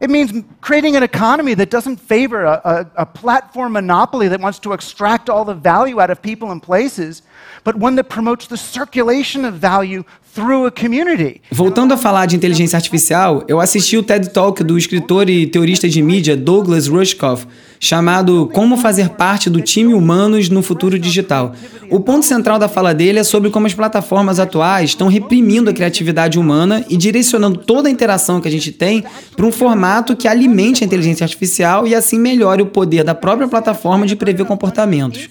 It 0.00 0.10
means 0.10 0.32
creating 0.60 0.96
an 0.96 1.04
economy 1.04 1.54
that 1.54 1.70
doesn't 1.70 1.98
favor 1.98 2.44
a, 2.44 2.60
a, 2.64 3.02
a, 3.02 3.06
platform 3.06 3.74
monopoly 3.74 4.26
that 4.26 4.40
wants 4.40 4.58
to 4.58 4.72
extract 4.72 5.30
all 5.30 5.44
the 5.44 5.54
value 5.54 6.00
out 6.00 6.10
of 6.10 6.20
people 6.20 6.50
and 6.50 6.60
places, 6.60 7.22
but 7.62 7.76
one 7.76 7.94
that 7.94 8.08
promotes 8.08 8.48
the 8.48 8.56
circulation 8.56 9.44
of 9.44 9.54
value 9.54 10.02
through 10.24 10.66
a 10.66 10.72
community. 10.72 11.40
Voltando 11.52 11.94
a 11.94 11.96
falar 11.96 12.26
de 12.26 12.34
inteligência 12.34 12.76
artificial, 12.76 13.44
eu 13.46 13.60
assisti 13.60 13.96
o 13.96 14.02
TED 14.02 14.32
Talk 14.32 14.64
do 14.64 14.76
escritor 14.76 15.30
e 15.30 15.46
teorista 15.46 15.88
de 15.88 16.02
mídia 16.02 16.36
Douglas 16.36 16.88
Rushkoff, 16.88 17.46
chamado 17.84 18.48
Como 18.54 18.78
Fazer 18.78 19.10
Parte 19.10 19.50
do 19.50 19.60
Time 19.60 19.92
Humanos 19.92 20.48
no 20.48 20.62
Futuro 20.62 20.98
Digital. 20.98 21.52
O 21.90 22.00
ponto 22.00 22.24
central 22.24 22.58
da 22.58 22.66
fala 22.66 22.94
dele 22.94 23.18
é 23.18 23.22
sobre 23.22 23.50
como 23.50 23.66
as 23.66 23.74
plataformas 23.74 24.40
atuais 24.40 24.90
estão 24.90 25.06
reprimindo 25.06 25.68
a 25.68 25.72
criatividade 25.72 26.38
humana 26.38 26.82
e 26.88 26.96
direcionando 26.96 27.58
toda 27.58 27.88
a 27.88 27.92
interação 27.92 28.40
que 28.40 28.48
a 28.48 28.50
gente 28.50 28.72
tem 28.72 29.04
para 29.36 29.44
um 29.44 29.52
formato 29.52 30.16
que 30.16 30.26
alimente 30.26 30.82
a 30.82 30.86
inteligência 30.86 31.24
artificial 31.24 31.86
e 31.86 31.94
assim 31.94 32.18
melhore 32.18 32.62
o 32.62 32.66
poder 32.66 33.04
da 33.04 33.14
própria 33.14 33.46
plataforma 33.46 34.06
de 34.06 34.16
prever 34.16 34.46
comportamentos. 34.46 35.28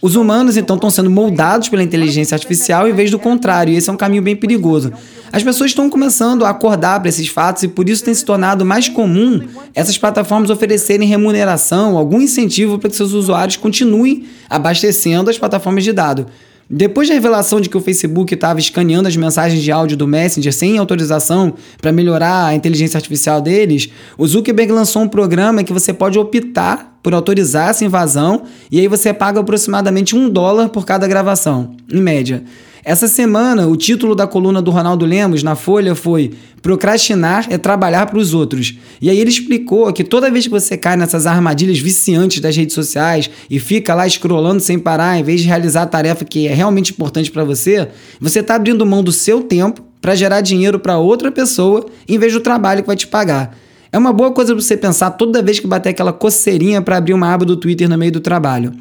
Os 0.00 0.16
humanos, 0.16 0.56
então, 0.56 0.76
estão 0.76 0.90
sendo 0.90 1.10
moldados 1.10 1.68
pela 1.68 1.82
inteligência 1.82 2.34
artificial 2.34 2.88
em 2.88 2.92
vez 2.92 3.10
do 3.10 3.18
contrário, 3.18 3.72
e 3.72 3.76
esse 3.76 3.90
é 3.90 3.92
um 3.92 3.96
caminho 3.96 4.22
bem 4.22 4.36
perigoso. 4.36 4.92
As 5.32 5.42
pessoas 5.42 5.70
estão 5.70 5.88
começando 5.88 6.44
a 6.44 6.50
acordar 6.50 7.00
para 7.00 7.08
esses 7.08 7.28
fatos 7.28 7.62
e 7.62 7.68
por 7.68 7.88
isso 7.88 8.04
tem 8.04 8.12
se 8.12 8.24
tornado 8.24 8.64
mais 8.64 8.88
comum 8.88 9.40
essas 9.74 9.96
plataformas 9.96 10.50
oferecerem 10.50 11.08
remuneração, 11.08 11.96
algum 11.96 12.20
incentivo 12.20 12.78
para 12.78 12.90
que 12.90 12.96
seus 12.96 13.12
usuários 13.12 13.56
continuem 13.56 14.26
abastecendo 14.48 15.30
as 15.30 15.38
plataformas 15.38 15.84
de 15.84 15.92
dado. 15.92 16.26
Depois 16.68 17.08
da 17.08 17.14
revelação 17.14 17.60
de 17.60 17.68
que 17.68 17.76
o 17.76 17.80
Facebook 17.80 18.32
estava 18.32 18.58
escaneando 18.58 19.06
as 19.06 19.16
mensagens 19.16 19.62
de 19.62 19.70
áudio 19.70 19.96
do 19.96 20.06
Messenger 20.06 20.52
sem 20.52 20.78
autorização 20.78 21.54
para 21.80 21.92
melhorar 21.92 22.46
a 22.46 22.54
inteligência 22.54 22.96
artificial 22.96 23.40
deles, 23.40 23.90
o 24.16 24.26
Zuckerberg 24.26 24.72
lançou 24.72 25.02
um 25.02 25.08
programa 25.08 25.64
que 25.64 25.72
você 25.72 25.92
pode 25.92 26.18
optar 26.18 26.91
por 27.02 27.14
autorizar 27.14 27.70
essa 27.70 27.84
invasão 27.84 28.42
e 28.70 28.78
aí 28.78 28.88
você 28.88 29.12
paga 29.12 29.40
aproximadamente 29.40 30.14
um 30.14 30.28
dólar 30.28 30.68
por 30.68 30.86
cada 30.86 31.06
gravação, 31.06 31.74
em 31.92 32.00
média. 32.00 32.44
Essa 32.84 33.06
semana, 33.06 33.68
o 33.68 33.76
título 33.76 34.12
da 34.12 34.26
coluna 34.26 34.60
do 34.60 34.72
Ronaldo 34.72 35.06
Lemos 35.06 35.44
na 35.44 35.54
Folha 35.54 35.94
foi 35.94 36.32
Procrastinar 36.60 37.46
é 37.48 37.56
trabalhar 37.56 38.06
para 38.06 38.18
os 38.18 38.34
outros. 38.34 38.76
E 39.00 39.08
aí 39.08 39.20
ele 39.20 39.30
explicou 39.30 39.92
que 39.92 40.02
toda 40.02 40.30
vez 40.30 40.46
que 40.46 40.50
você 40.50 40.76
cai 40.76 40.96
nessas 40.96 41.24
armadilhas 41.24 41.78
viciantes 41.78 42.40
das 42.40 42.56
redes 42.56 42.74
sociais 42.74 43.30
e 43.48 43.60
fica 43.60 43.94
lá 43.94 44.08
scrollando 44.08 44.60
sem 44.60 44.80
parar, 44.80 45.16
em 45.16 45.22
vez 45.22 45.42
de 45.42 45.46
realizar 45.46 45.82
a 45.82 45.86
tarefa 45.86 46.24
que 46.24 46.48
é 46.48 46.54
realmente 46.54 46.90
importante 46.90 47.30
para 47.30 47.44
você, 47.44 47.88
você 48.20 48.40
está 48.40 48.56
abrindo 48.56 48.84
mão 48.84 49.02
do 49.02 49.12
seu 49.12 49.42
tempo 49.42 49.80
para 50.00 50.16
gerar 50.16 50.40
dinheiro 50.40 50.80
para 50.80 50.98
outra 50.98 51.30
pessoa 51.30 51.86
em 52.08 52.18
vez 52.18 52.32
do 52.32 52.40
trabalho 52.40 52.82
que 52.82 52.88
vai 52.88 52.96
te 52.96 53.06
pagar. 53.06 53.56
É 53.94 53.98
uma 53.98 54.10
boa 54.10 54.32
coisa 54.32 54.54
para 54.54 54.62
você 54.62 54.74
pensar 54.74 55.10
toda 55.10 55.42
vez 55.42 55.60
que 55.60 55.66
bater 55.66 55.90
aquela 55.90 56.14
coceirinha 56.14 56.80
para 56.80 56.96
abrir 56.96 57.12
uma 57.12 57.30
aba 57.30 57.44
do 57.44 57.58
Twitter 57.58 57.86
no 57.90 57.98
meio 57.98 58.10
do 58.10 58.20
trabalho. 58.20 58.72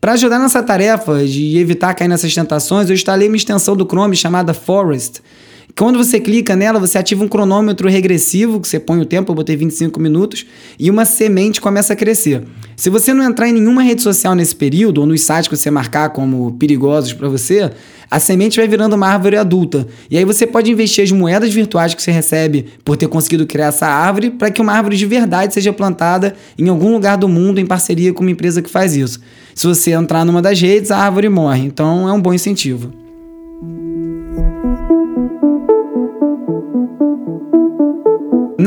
Para 0.00 0.14
ajudar 0.14 0.40
nessa 0.40 0.60
tarefa 0.60 1.24
de 1.24 1.56
evitar 1.58 1.94
cair 1.94 2.08
nessas 2.08 2.34
tentações, 2.34 2.88
eu 2.88 2.94
instalei 2.94 3.28
uma 3.28 3.36
extensão 3.36 3.76
do 3.76 3.86
Chrome 3.86 4.16
chamada 4.16 4.52
Forest. 4.52 5.22
Quando 5.78 5.96
você 5.96 6.18
clica 6.18 6.56
nela, 6.56 6.80
você 6.80 6.98
ativa 6.98 7.22
um 7.22 7.28
cronômetro 7.28 7.88
regressivo, 7.88 8.60
que 8.60 8.66
você 8.66 8.80
põe 8.80 9.00
o 9.00 9.06
tempo, 9.06 9.30
eu 9.30 9.36
botei 9.36 9.54
25 9.54 10.00
minutos, 10.00 10.44
e 10.76 10.90
uma 10.90 11.04
semente 11.04 11.60
começa 11.60 11.92
a 11.92 11.96
crescer. 11.96 12.42
Se 12.74 12.90
você 12.90 13.14
não 13.14 13.22
entrar 13.22 13.48
em 13.48 13.52
nenhuma 13.52 13.80
rede 13.80 14.02
social 14.02 14.34
nesse 14.34 14.56
período, 14.56 15.00
ou 15.00 15.06
nos 15.06 15.20
sites 15.20 15.46
que 15.46 15.56
você 15.56 15.70
marcar 15.70 16.10
como 16.10 16.50
perigosos 16.58 17.12
para 17.12 17.28
você, 17.28 17.70
a 18.10 18.18
semente 18.18 18.56
vai 18.56 18.66
virando 18.66 18.96
uma 18.96 19.06
árvore 19.06 19.36
adulta. 19.36 19.86
E 20.10 20.18
aí 20.18 20.24
você 20.24 20.48
pode 20.48 20.68
investir 20.68 21.04
as 21.04 21.12
moedas 21.12 21.54
virtuais 21.54 21.94
que 21.94 22.02
você 22.02 22.10
recebe 22.10 22.66
por 22.84 22.96
ter 22.96 23.06
conseguido 23.06 23.46
criar 23.46 23.66
essa 23.66 23.86
árvore 23.86 24.30
para 24.30 24.50
que 24.50 24.60
uma 24.60 24.72
árvore 24.72 24.96
de 24.96 25.06
verdade 25.06 25.54
seja 25.54 25.72
plantada 25.72 26.34
em 26.58 26.68
algum 26.68 26.92
lugar 26.92 27.16
do 27.16 27.28
mundo 27.28 27.60
em 27.60 27.66
parceria 27.66 28.12
com 28.12 28.22
uma 28.22 28.32
empresa 28.32 28.60
que 28.60 28.68
faz 28.68 28.96
isso. 28.96 29.20
Se 29.54 29.64
você 29.64 29.92
entrar 29.92 30.24
numa 30.24 30.42
das 30.42 30.60
redes, 30.60 30.90
a 30.90 30.98
árvore 30.98 31.28
morre. 31.28 31.62
Então 31.62 32.08
é 32.08 32.12
um 32.12 32.20
bom 32.20 32.34
incentivo. 32.34 33.07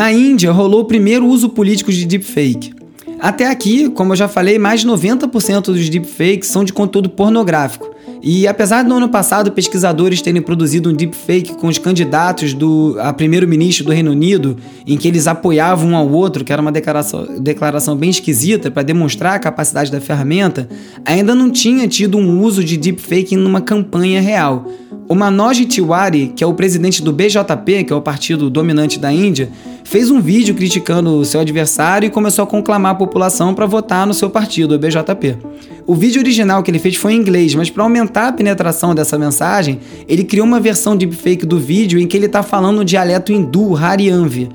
Na 0.01 0.11
Índia, 0.11 0.51
rolou 0.51 0.81
o 0.81 0.85
primeiro 0.85 1.27
uso 1.27 1.47
político 1.47 1.91
de 1.91 2.07
deepfake. 2.07 2.73
Até 3.19 3.45
aqui, 3.45 3.87
como 3.87 4.13
eu 4.13 4.15
já 4.15 4.27
falei, 4.27 4.57
mais 4.57 4.81
de 4.81 4.87
90% 4.87 5.65
dos 5.65 5.87
deepfakes 5.89 6.49
são 6.49 6.63
de 6.63 6.73
conteúdo 6.73 7.07
pornográfico. 7.07 7.87
E 8.19 8.47
apesar 8.47 8.83
do 8.83 8.95
ano 8.95 9.09
passado 9.09 9.51
pesquisadores 9.51 10.19
terem 10.19 10.41
produzido 10.41 10.89
um 10.89 10.93
deepfake 10.93 11.53
com 11.53 11.67
os 11.67 11.77
candidatos 11.77 12.55
do 12.55 12.95
a 12.99 13.13
primeiro-ministro 13.13 13.85
do 13.85 13.91
Reino 13.91 14.09
Unido, 14.09 14.57
em 14.87 14.97
que 14.97 15.07
eles 15.07 15.27
apoiavam 15.27 15.91
um 15.91 15.95
ao 15.95 16.09
outro, 16.09 16.43
que 16.43 16.51
era 16.51 16.63
uma 16.63 16.71
declaração, 16.71 17.39
declaração 17.39 17.95
bem 17.95 18.09
esquisita 18.09 18.71
para 18.71 18.81
demonstrar 18.81 19.35
a 19.35 19.39
capacidade 19.39 19.91
da 19.91 20.01
ferramenta, 20.01 20.67
ainda 21.05 21.35
não 21.35 21.51
tinha 21.51 21.87
tido 21.87 22.17
um 22.17 22.41
uso 22.41 22.63
de 22.63 22.75
deepfake 22.75 23.35
numa 23.35 23.61
campanha 23.61 24.19
real. 24.19 24.65
O 25.07 25.13
Manoj 25.13 25.65
Tiwari, 25.65 26.31
que 26.35 26.43
é 26.43 26.47
o 26.47 26.53
presidente 26.53 27.03
do 27.03 27.11
BJP, 27.11 27.83
que 27.83 27.91
é 27.91 27.95
o 27.95 28.01
partido 28.01 28.49
dominante 28.49 28.97
da 28.97 29.11
Índia, 29.11 29.51
fez 29.91 30.09
um 30.09 30.21
vídeo 30.21 30.55
criticando 30.55 31.17
o 31.17 31.25
seu 31.25 31.41
adversário 31.41 32.07
e 32.07 32.09
começou 32.09 32.43
a 32.43 32.47
conclamar 32.47 32.93
a 32.93 32.95
população 32.95 33.53
para 33.53 33.65
votar 33.65 34.07
no 34.07 34.13
seu 34.13 34.29
partido, 34.29 34.75
o 34.75 34.79
BJP. 34.79 35.37
O 35.85 35.93
vídeo 35.93 36.21
original 36.21 36.63
que 36.63 36.71
ele 36.71 36.79
fez 36.79 36.95
foi 36.95 37.11
em 37.11 37.17
inglês, 37.17 37.53
mas 37.55 37.69
para 37.69 37.83
aumentar 37.83 38.29
a 38.29 38.31
penetração 38.31 38.95
dessa 38.95 39.19
mensagem, 39.19 39.81
ele 40.07 40.23
criou 40.23 40.47
uma 40.47 40.61
versão 40.61 40.95
deepfake 40.95 41.45
do 41.45 41.59
vídeo 41.59 41.99
em 41.99 42.07
que 42.07 42.15
ele 42.15 42.27
está 42.27 42.41
falando 42.41 42.79
o 42.79 42.85
dialeto 42.85 43.33
hindu 43.33 43.75
Haryanvi. 43.75 44.47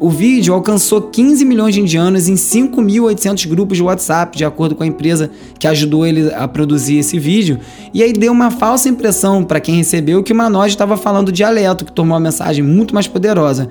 O 0.00 0.08
vídeo 0.08 0.54
alcançou 0.54 1.02
15 1.02 1.44
milhões 1.44 1.74
de 1.74 1.82
indianos 1.82 2.26
em 2.26 2.34
5.800 2.34 3.46
grupos 3.46 3.76
de 3.76 3.82
WhatsApp, 3.82 4.38
de 4.38 4.44
acordo 4.46 4.74
com 4.74 4.84
a 4.84 4.86
empresa 4.86 5.30
que 5.58 5.66
ajudou 5.66 6.06
ele 6.06 6.32
a 6.32 6.48
produzir 6.48 6.96
esse 6.96 7.18
vídeo, 7.18 7.58
e 7.92 8.02
aí 8.02 8.14
deu 8.14 8.32
uma 8.32 8.50
falsa 8.50 8.88
impressão 8.88 9.44
para 9.44 9.60
quem 9.60 9.74
recebeu 9.74 10.22
que 10.22 10.32
o 10.32 10.36
Manoj 10.36 10.68
estava 10.68 10.96
falando 10.96 11.30
dialeto, 11.30 11.84
que 11.84 11.92
tornou 11.92 12.16
a 12.16 12.20
mensagem 12.20 12.64
muito 12.64 12.94
mais 12.94 13.06
poderosa. 13.06 13.68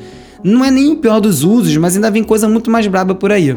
Não 0.47 0.63
é 0.63 0.71
nem 0.71 0.89
o 0.93 0.95
pior 0.95 1.19
dos 1.19 1.43
usos, 1.43 1.75
mas 1.75 1.95
ainda 1.95 2.09
vem 2.09 2.23
coisa 2.23 2.47
muito 2.47 2.71
mais 2.71 2.87
braba 2.87 3.13
por 3.13 3.33
aí. 3.33 3.53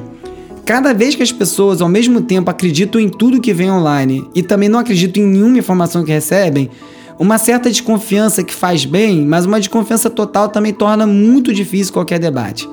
Cada 0.67 0.93
vez 0.93 1.15
que 1.15 1.23
as 1.23 1.31
pessoas 1.31 1.81
ao 1.81 1.89
mesmo 1.89 2.21
tempo 2.21 2.51
acreditam 2.51 3.01
em 3.01 3.09
tudo 3.09 3.41
que 3.41 3.55
vem 3.55 3.71
online 3.71 4.29
e 4.35 4.43
também 4.43 4.69
não 4.69 4.81
acreditam 4.81 5.23
em 5.23 5.27
nenhuma 5.27 5.57
informação 5.57 6.03
que 6.03 6.11
recebem, 6.11 6.69
uma 7.17 7.39
certa 7.39 7.71
desconfiança 7.71 8.43
que 8.43 8.53
faz 8.53 8.85
bem, 8.85 9.25
mas 9.25 9.47
uma 9.47 9.61
desconfiança 9.61 10.11
total 10.11 10.49
também 10.49 10.73
torna 10.73 11.07
muito 11.07 11.55
difícil 11.55 11.93
qualquer 11.93 12.19
debate. 12.19 12.69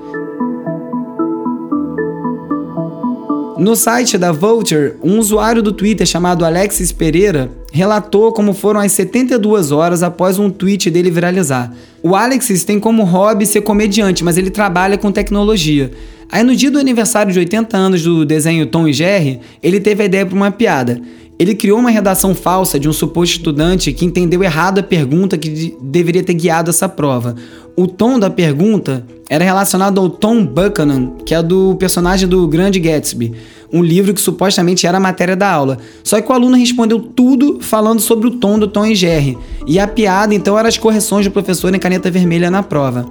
No 3.59 3.75
site 3.75 4.19
da 4.19 4.31
Vulture, 4.31 4.93
um 5.03 5.17
usuário 5.17 5.63
do 5.63 5.71
Twitter 5.71 6.05
chamado 6.05 6.45
Alexis 6.45 6.91
Pereira 6.91 7.49
relatou 7.71 8.31
como 8.31 8.53
foram 8.53 8.79
as 8.79 8.91
72 8.91 9.71
horas 9.71 10.03
após 10.03 10.37
um 10.37 10.47
tweet 10.47 10.91
dele 10.91 11.09
viralizar. 11.09 11.73
O 12.03 12.15
Alexis 12.15 12.63
tem 12.63 12.79
como 12.79 13.03
hobby 13.03 13.47
ser 13.47 13.61
comediante, 13.61 14.23
mas 14.23 14.37
ele 14.37 14.51
trabalha 14.51 14.95
com 14.95 15.11
tecnologia. 15.11 15.91
Aí 16.31 16.43
no 16.43 16.55
dia 16.55 16.69
do 16.69 16.77
aniversário 16.77 17.33
de 17.33 17.39
80 17.39 17.75
anos 17.75 18.03
do 18.03 18.25
desenho 18.25 18.67
Tom 18.67 18.87
e 18.87 18.93
Jerry, 18.93 19.39
ele 19.63 19.79
teve 19.79 20.03
a 20.03 20.05
ideia 20.05 20.25
para 20.25 20.35
uma 20.35 20.51
piada. 20.51 21.01
Ele 21.39 21.53
criou 21.53 21.77
uma 21.77 21.91
redação 21.91 22.33
falsa 22.33 22.79
de 22.79 22.89
um 22.89 22.93
suposto 22.93 23.37
estudante 23.37 23.93
que 23.93 24.05
entendeu 24.05 24.43
errado 24.43 24.79
a 24.79 24.83
pergunta 24.83 25.37
que 25.37 25.49
de 25.49 25.77
deveria 25.79 26.23
ter 26.23 26.33
guiado 26.33 26.69
essa 26.71 26.89
prova. 26.89 27.35
O 27.75 27.85
tom 27.85 28.17
da 28.17 28.27
pergunta 28.27 29.05
era 29.29 29.43
relacionado 29.43 29.99
ao 29.99 30.09
Tom 30.09 30.43
Buchanan, 30.43 31.11
que 31.23 31.35
é 31.35 31.43
do 31.43 31.75
personagem 31.75 32.27
do 32.27 32.47
Grande 32.47 32.79
Gatsby, 32.79 33.33
um 33.71 33.83
livro 33.83 34.13
que 34.13 34.21
supostamente 34.21 34.87
era 34.87 34.97
a 34.97 35.01
matéria 35.01 35.35
da 35.35 35.51
aula. 35.51 35.77
Só 36.03 36.19
que 36.19 36.31
o 36.31 36.33
aluno 36.33 36.57
respondeu 36.57 36.99
tudo 36.99 37.59
falando 37.61 37.99
sobre 37.99 38.27
o 38.27 38.31
tom 38.31 38.57
do 38.57 38.67
Tom 38.67 38.85
e 38.85 38.95
Jerry. 38.95 39.37
E 39.67 39.77
a 39.79 39.87
piada 39.87 40.33
então 40.33 40.57
era 40.57 40.67
as 40.67 40.77
correções 40.77 41.25
do 41.25 41.31
professor 41.31 41.73
em 41.75 41.79
caneta 41.79 42.09
vermelha 42.09 42.49
na 42.49 42.63
prova. 42.63 43.05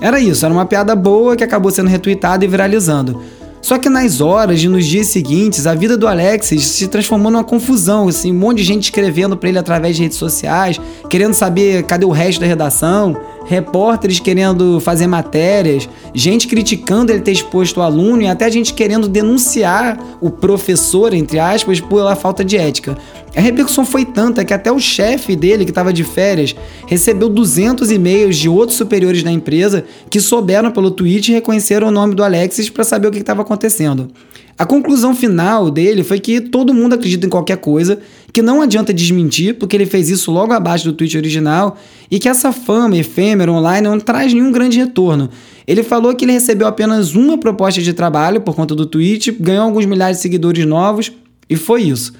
Era 0.00 0.20
isso, 0.20 0.44
era 0.44 0.52
uma 0.52 0.66
piada 0.66 0.94
boa 0.96 1.36
que 1.36 1.44
acabou 1.44 1.70
sendo 1.70 1.88
retweetada 1.88 2.44
e 2.44 2.48
viralizando. 2.48 3.22
Só 3.62 3.78
que 3.78 3.88
nas 3.88 4.20
horas 4.20 4.62
e 4.62 4.68
nos 4.68 4.86
dias 4.86 5.08
seguintes, 5.08 5.66
a 5.66 5.74
vida 5.74 5.96
do 5.96 6.06
Alexis 6.06 6.64
se 6.66 6.88
transformou 6.88 7.30
numa 7.30 7.44
confusão, 7.44 8.08
assim, 8.08 8.32
um 8.32 8.38
monte 8.38 8.58
de 8.58 8.64
gente 8.64 8.84
escrevendo 8.84 9.36
para 9.36 9.48
ele 9.48 9.58
através 9.58 9.96
de 9.96 10.02
redes 10.02 10.18
sociais, 10.18 10.80
querendo 11.08 11.34
saber 11.34 11.82
cadê 11.84 12.06
o 12.06 12.10
resto 12.10 12.40
da 12.40 12.46
redação, 12.46 13.16
repórteres 13.50 14.20
querendo 14.20 14.78
fazer 14.78 15.08
matérias, 15.08 15.88
gente 16.14 16.46
criticando 16.46 17.10
ele 17.10 17.20
ter 17.20 17.32
exposto 17.32 17.78
o 17.78 17.82
aluno 17.82 18.22
e 18.22 18.28
até 18.28 18.48
gente 18.48 18.72
querendo 18.72 19.08
denunciar 19.08 19.98
o 20.20 20.30
professor, 20.30 21.12
entre 21.12 21.40
aspas, 21.40 21.80
pela 21.80 22.14
falta 22.14 22.44
de 22.44 22.56
ética. 22.56 22.96
A 23.34 23.40
repercussão 23.40 23.84
foi 23.84 24.04
tanta 24.04 24.44
que 24.44 24.54
até 24.54 24.70
o 24.70 24.78
chefe 24.78 25.34
dele, 25.34 25.64
que 25.64 25.72
estava 25.72 25.92
de 25.92 26.04
férias, 26.04 26.54
recebeu 26.86 27.28
200 27.28 27.90
e-mails 27.90 28.36
de 28.36 28.48
outros 28.48 28.78
superiores 28.78 29.24
da 29.24 29.32
empresa 29.32 29.84
que 30.08 30.20
souberam 30.20 30.70
pelo 30.70 30.92
tweet 30.92 31.32
e 31.32 31.34
reconheceram 31.34 31.88
o 31.88 31.90
nome 31.90 32.14
do 32.14 32.22
Alexis 32.22 32.70
para 32.70 32.84
saber 32.84 33.08
o 33.08 33.10
que 33.10 33.18
estava 33.18 33.42
acontecendo. 33.42 34.12
A 34.60 34.66
conclusão 34.66 35.14
final 35.14 35.70
dele 35.70 36.04
foi 36.04 36.20
que 36.20 36.38
todo 36.38 36.74
mundo 36.74 36.92
acredita 36.92 37.26
em 37.26 37.30
qualquer 37.30 37.56
coisa, 37.56 37.98
que 38.30 38.42
não 38.42 38.60
adianta 38.60 38.92
desmentir, 38.92 39.54
porque 39.54 39.74
ele 39.74 39.86
fez 39.86 40.10
isso 40.10 40.30
logo 40.30 40.52
abaixo 40.52 40.84
do 40.84 40.92
tweet 40.92 41.16
original, 41.16 41.78
e 42.10 42.18
que 42.18 42.28
essa 42.28 42.52
fama 42.52 42.94
efêmera 42.94 43.50
online 43.50 43.88
não 43.88 43.98
traz 43.98 44.34
nenhum 44.34 44.52
grande 44.52 44.78
retorno. 44.78 45.30
Ele 45.66 45.82
falou 45.82 46.14
que 46.14 46.26
ele 46.26 46.32
recebeu 46.32 46.66
apenas 46.66 47.14
uma 47.14 47.38
proposta 47.38 47.80
de 47.80 47.94
trabalho 47.94 48.42
por 48.42 48.54
conta 48.54 48.74
do 48.74 48.84
tweet, 48.84 49.32
ganhou 49.32 49.64
alguns 49.64 49.86
milhares 49.86 50.18
de 50.18 50.22
seguidores 50.24 50.66
novos, 50.66 51.10
e 51.48 51.56
foi 51.56 51.84
isso. 51.84 52.12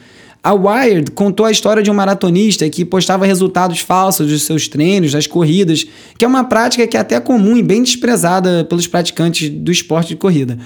A 0.43 0.55
Wired 0.55 1.11
contou 1.11 1.45
a 1.45 1.51
história 1.51 1.83
de 1.83 1.91
um 1.91 1.95
maratonista 1.95 2.67
que 2.71 2.87
postava 2.87 3.27
resultados 3.27 3.81
falsos 3.81 4.27
dos 4.27 4.45
seus 4.45 4.67
treinos, 4.67 5.13
das 5.13 5.27
corridas, 5.27 5.85
que 6.17 6.25
é 6.25 6.29
uma 6.29 6.45
prática 6.45 6.87
que 6.87 6.97
é 6.97 7.01
até 7.01 7.21
comum 7.21 7.59
e 7.59 7.63
bem 7.63 7.83
desprezada 7.83 8.65
pelos 8.65 8.87
praticantes 8.87 9.51
do 9.51 9.71
esporte 9.71 10.09
de 10.09 10.17
corrida. 10.17 10.57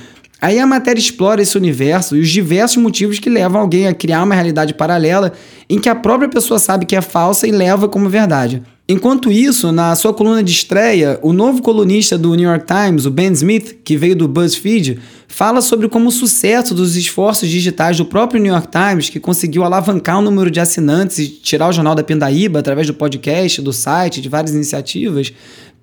Aí 0.45 0.59
a 0.59 0.67
matéria 0.67 1.01
explora 1.01 1.41
esse 1.41 1.57
universo 1.57 2.15
e 2.15 2.21
os 2.21 2.29
diversos 2.29 2.77
motivos 2.77 3.19
que 3.19 3.31
levam 3.31 3.63
alguém 3.63 3.89
a 3.89 3.95
criar 3.95 4.23
uma 4.23 4.35
realidade 4.35 4.75
paralela 4.75 5.33
em 5.71 5.81
que 5.81 5.89
a 5.89 5.95
própria 5.95 6.29
pessoa 6.29 6.59
sabe 6.59 6.85
que 6.85 6.95
é 6.95 7.01
falsa 7.01 7.47
e 7.47 7.51
leva 7.51 7.89
como 7.89 8.11
verdade. 8.11 8.63
Enquanto 8.87 9.33
isso, 9.33 9.73
na 9.73 9.97
sua 9.97 10.13
coluna 10.13 10.43
de 10.43 10.53
estreia, 10.53 11.19
o 11.23 11.33
novo 11.33 11.63
colunista 11.63 12.19
do 12.19 12.35
New 12.35 12.47
York 12.47 12.67
Times, 12.67 13.07
o 13.07 13.11
Ben 13.11 13.33
Smith, 13.33 13.79
que 13.83 13.97
veio 13.97 14.15
do 14.15 14.29
BuzzFeed, 14.29 14.99
fala 15.27 15.63
sobre 15.63 15.89
como 15.89 16.11
o 16.11 16.13
sucesso 16.13 16.75
dos 16.75 16.95
esforços 16.95 17.49
digitais 17.49 17.97
do 17.97 18.05
próprio 18.05 18.39
New 18.39 18.53
York 18.53 18.69
Times, 18.69 19.09
que 19.09 19.19
conseguiu 19.19 19.65
alavancar 19.65 20.19
o 20.19 20.23
número 20.23 20.51
de 20.51 20.61
assinantes 20.61 21.19
e 21.19 21.29
tirar 21.29 21.71
o 21.71 21.73
jornal 21.73 21.95
da 21.95 22.05
Pindaíba 22.05 22.59
através 22.59 22.87
do 22.87 22.93
podcast, 22.93 23.63
do 23.63 23.73
site, 23.73 24.21
de 24.21 24.29
várias 24.29 24.55
iniciativas, 24.55 25.33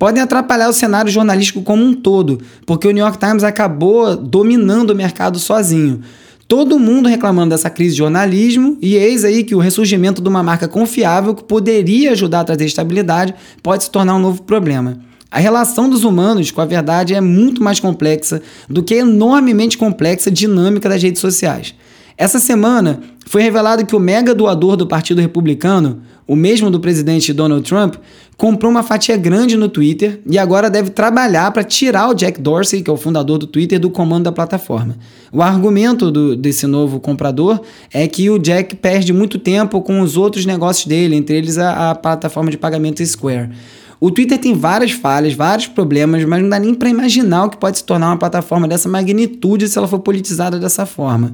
podem 0.02 0.20
atrapalhar 0.20 0.68
o 0.68 0.74
cenário 0.74 1.12
jornalístico 1.12 1.62
como 1.62 1.86
um 1.86 1.94
todo, 1.94 2.42
porque 2.66 2.88
o 2.88 2.92
New 2.92 3.04
York 3.04 3.20
Times 3.20 3.44
acabou 3.44 4.18
dominando 4.18 4.90
o 4.90 4.96
mercado 4.96 5.38
sozinho 5.38 6.02
todo 6.48 6.80
mundo 6.80 7.08
reclamando 7.08 7.52
dessa 7.52 7.70
crise 7.70 7.92
de 7.92 8.00
jornalismo, 8.00 8.80
e 8.82 8.96
eis 8.96 9.24
aí 9.24 9.44
que 9.44 9.54
o 9.54 9.60
ressurgimento 9.60 10.20
de 10.20 10.28
uma 10.28 10.42
marca 10.42 10.68
confiável 10.68 11.36
que 11.36 11.44
poderia 11.44 12.14
ajudar 12.14 12.40
a 12.40 12.44
trazer 12.44 12.66
estabilidade 12.66 13.36
pode 13.62 13.84
se 13.84 13.92
tornar 13.92 14.16
um 14.16 14.20
novo 14.20 14.42
problema. 14.42 14.98
A 15.30 15.38
relação 15.38 15.88
dos 15.88 16.04
humanos 16.04 16.50
com 16.50 16.62
a 16.62 16.66
verdade 16.66 17.14
é 17.14 17.22
muito 17.22 17.64
mais 17.64 17.80
complexa 17.80 18.42
do 18.68 18.82
que 18.82 18.96
a 18.96 18.98
enormemente 18.98 19.78
complexa 19.78 20.32
dinâmica 20.32 20.90
das 20.90 21.04
redes 21.04 21.22
sociais. 21.22 21.76
Essa 22.18 22.40
semana 22.40 23.02
foi 23.32 23.42
revelado 23.42 23.86
que 23.86 23.96
o 23.96 24.00
mega 24.00 24.36
doador 24.36 24.76
do 24.76 24.86
Partido 24.86 25.22
Republicano, 25.22 26.02
o 26.28 26.36
mesmo 26.36 26.70
do 26.70 26.82
presidente 26.82 27.32
Donald 27.32 27.66
Trump, 27.66 27.96
comprou 28.36 28.70
uma 28.70 28.84
fatia 28.84 29.16
grande 29.16 29.56
no 29.56 29.70
Twitter 29.70 30.20
e 30.30 30.38
agora 30.38 30.70
deve 30.70 30.90
trabalhar 30.90 31.50
para 31.52 31.64
tirar 31.64 32.10
o 32.10 32.14
Jack 32.14 32.42
Dorsey, 32.42 32.82
que 32.82 32.90
é 32.90 32.94
o 32.94 32.98
fundador 32.98 33.38
do 33.38 33.48
Twitter, 33.48 33.80
do 33.80 33.90
comando 33.90 34.26
da 34.26 34.34
plataforma. 34.34 34.98
O 35.32 35.42
argumento 35.42 36.12
do, 36.12 36.36
desse 36.36 36.68
novo 36.68 37.00
comprador 37.00 37.62
é 37.94 38.06
que 38.06 38.30
o 38.30 38.38
Jack 38.38 38.76
perde 38.76 39.14
muito 39.14 39.40
tempo 39.40 39.82
com 39.82 40.02
os 40.02 40.18
outros 40.18 40.46
negócios 40.46 40.86
dele, 40.86 41.16
entre 41.16 41.38
eles 41.38 41.58
a, 41.58 41.92
a 41.92 41.96
plataforma 41.96 42.52
de 42.52 42.58
pagamento 42.58 43.02
Square. 43.06 43.50
O 43.98 44.12
Twitter 44.12 44.40
tem 44.40 44.54
várias 44.54 44.92
falhas, 44.92 45.34
vários 45.34 45.68
problemas, 45.68 46.26
mas 46.26 46.42
não 46.42 46.50
dá 46.50 46.60
nem 46.60 46.74
para 46.74 46.90
imaginar 46.90 47.46
o 47.46 47.50
que 47.50 47.56
pode 47.56 47.78
se 47.78 47.86
tornar 47.86 48.08
uma 48.08 48.18
plataforma 48.18 48.68
dessa 48.68 48.90
magnitude 48.90 49.70
se 49.70 49.78
ela 49.78 49.88
for 49.88 50.00
politizada 50.00 50.60
dessa 50.60 50.86
forma. 50.86 51.34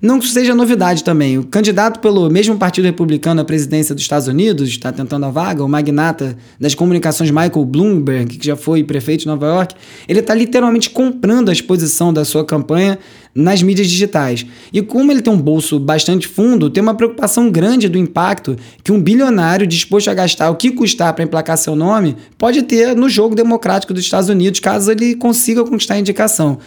Não 0.00 0.18
que 0.18 0.28
seja 0.28 0.54
novidade 0.54 1.02
também. 1.02 1.38
O 1.38 1.44
candidato 1.44 2.00
pelo 2.00 2.28
mesmo 2.28 2.56
Partido 2.58 2.84
Republicano 2.84 3.40
à 3.40 3.44
presidência 3.44 3.94
dos 3.94 4.04
Estados 4.04 4.28
Unidos, 4.28 4.68
está 4.68 4.92
tentando 4.92 5.24
a 5.24 5.30
vaga, 5.30 5.64
o 5.64 5.68
magnata 5.68 6.36
das 6.60 6.74
comunicações 6.74 7.30
Michael 7.30 7.64
Bloomberg, 7.64 8.36
que 8.36 8.46
já 8.46 8.56
foi 8.56 8.84
prefeito 8.84 9.20
de 9.20 9.26
Nova 9.26 9.46
York, 9.46 9.74
ele 10.06 10.20
está 10.20 10.34
literalmente 10.34 10.90
comprando 10.90 11.48
a 11.48 11.52
exposição 11.52 12.12
da 12.12 12.24
sua 12.24 12.44
campanha 12.44 12.98
nas 13.34 13.62
mídias 13.62 13.88
digitais. 13.88 14.46
E 14.72 14.82
como 14.82 15.10
ele 15.10 15.22
tem 15.22 15.32
um 15.32 15.40
bolso 15.40 15.78
bastante 15.78 16.28
fundo, 16.28 16.68
tem 16.68 16.82
uma 16.82 16.94
preocupação 16.94 17.50
grande 17.50 17.88
do 17.88 17.98
impacto 17.98 18.56
que 18.82 18.92
um 18.92 19.00
bilionário 19.00 19.66
disposto 19.66 20.08
a 20.08 20.14
gastar 20.14 20.50
o 20.50 20.56
que 20.56 20.70
custar 20.70 21.14
para 21.14 21.24
emplacar 21.24 21.56
seu 21.56 21.74
nome 21.74 22.16
pode 22.36 22.62
ter 22.62 22.94
no 22.94 23.08
jogo 23.08 23.34
democrático 23.34 23.94
dos 23.94 24.04
Estados 24.04 24.28
Unidos, 24.28 24.60
caso 24.60 24.90
ele 24.90 25.14
consiga 25.14 25.64
conquistar 25.64 25.94
a 25.94 25.98
indicação. 25.98 26.58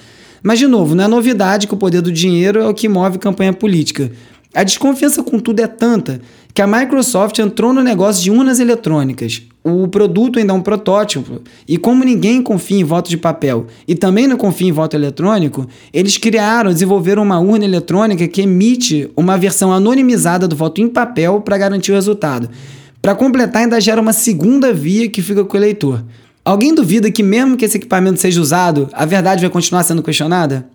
Mas, 0.41 0.59
de 0.59 0.67
novo, 0.67 0.95
não 0.95 1.03
é 1.03 1.07
novidade 1.07 1.67
que 1.67 1.73
o 1.73 1.77
poder 1.77 2.01
do 2.01 2.11
dinheiro 2.11 2.59
é 2.59 2.67
o 2.67 2.73
que 2.73 2.87
move 2.87 3.17
campanha 3.17 3.53
política. 3.53 4.11
A 4.53 4.63
desconfiança 4.63 5.21
com 5.21 5.39
tudo 5.39 5.59
é 5.59 5.67
tanta 5.67 6.19
que 6.53 6.61
a 6.61 6.67
Microsoft 6.67 7.37
entrou 7.37 7.71
no 7.71 7.83
negócio 7.83 8.23
de 8.23 8.31
urnas 8.31 8.59
eletrônicas. 8.59 9.43
O 9.63 9.87
produto 9.87 10.39
ainda 10.39 10.51
é 10.51 10.55
um 10.55 10.61
protótipo, 10.61 11.41
e 11.67 11.77
como 11.77 12.03
ninguém 12.03 12.41
confia 12.41 12.79
em 12.79 12.83
voto 12.83 13.09
de 13.09 13.17
papel 13.17 13.67
e 13.87 13.93
também 13.93 14.27
não 14.27 14.37
confia 14.37 14.67
em 14.67 14.71
voto 14.71 14.95
eletrônico, 14.95 15.67
eles 15.93 16.17
criaram, 16.17 16.71
desenvolveram 16.71 17.21
uma 17.21 17.39
urna 17.39 17.65
eletrônica 17.65 18.27
que 18.27 18.41
emite 18.41 19.09
uma 19.15 19.37
versão 19.37 19.71
anonimizada 19.71 20.47
do 20.47 20.55
voto 20.55 20.81
em 20.81 20.87
papel 20.87 21.41
para 21.41 21.57
garantir 21.57 21.91
o 21.91 21.95
resultado. 21.95 22.49
Para 23.01 23.15
completar, 23.15 23.61
ainda 23.61 23.79
gera 23.79 24.01
uma 24.01 24.13
segunda 24.13 24.73
via 24.73 25.09
que 25.09 25.21
fica 25.21 25.45
com 25.45 25.55
o 25.55 25.59
eleitor. 25.59 26.03
Alguém 26.49 26.73
duvida 26.73 27.11
que, 27.11 27.21
mesmo 27.21 27.55
que 27.55 27.63
esse 27.63 27.77
equipamento 27.77 28.19
seja 28.19 28.41
usado, 28.41 28.89
a 28.91 29.05
verdade 29.05 29.39
vai 29.41 29.51
continuar 29.51 29.83
sendo 29.83 30.01
questionada? 30.01 30.67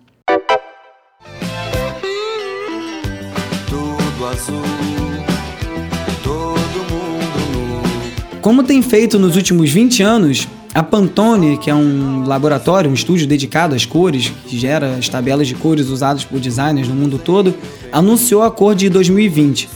Como 8.41 8.63
tem 8.63 8.81
feito 8.81 9.19
nos 9.19 9.35
últimos 9.35 9.69
20 9.69 10.01
anos, 10.01 10.47
a 10.73 10.81
Pantone, 10.81 11.57
que 11.57 11.69
é 11.69 11.75
um 11.75 12.23
laboratório, 12.25 12.89
um 12.89 12.93
estúdio 12.93 13.27
dedicado 13.27 13.75
às 13.75 13.85
cores, 13.85 14.31
que 14.47 14.57
gera 14.57 14.95
as 14.95 15.09
tabelas 15.09 15.45
de 15.45 15.55
cores 15.55 15.89
usadas 15.89 16.23
por 16.23 16.39
designers 16.39 16.87
no 16.87 16.95
mundo 16.95 17.19
todo, 17.19 17.53
anunciou 17.91 18.43
a 18.43 18.49
cor 18.49 18.75
de 18.75 18.87
2020. 18.87 19.67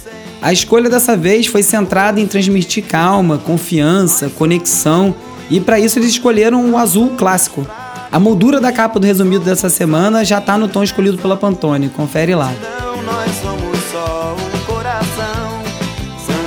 A 0.42 0.54
escolha 0.54 0.90
dessa 0.90 1.18
vez 1.18 1.48
foi 1.48 1.62
centrada 1.62 2.22
em 2.22 2.26
transmitir 2.26 2.86
calma, 2.86 3.38
confiança, 3.38 4.30
conexão 4.30 5.14
e 5.50 5.60
para 5.60 5.80
isso 5.80 6.00
eles 6.00 6.10
escolheram 6.10 6.72
o 6.72 6.78
azul 6.78 7.10
clássico. 7.18 7.66
A 8.12 8.20
moldura 8.20 8.60
da 8.60 8.72
capa 8.72 9.00
do 9.00 9.06
resumido 9.06 9.46
dessa 9.46 9.70
semana 9.70 10.26
já 10.26 10.40
está 10.40 10.58
no 10.58 10.68
tom 10.68 10.84
escolhido 10.84 11.18
pela 11.18 11.38
Pantone, 11.38 11.90
confere 11.90 12.34
lá. 12.34 12.52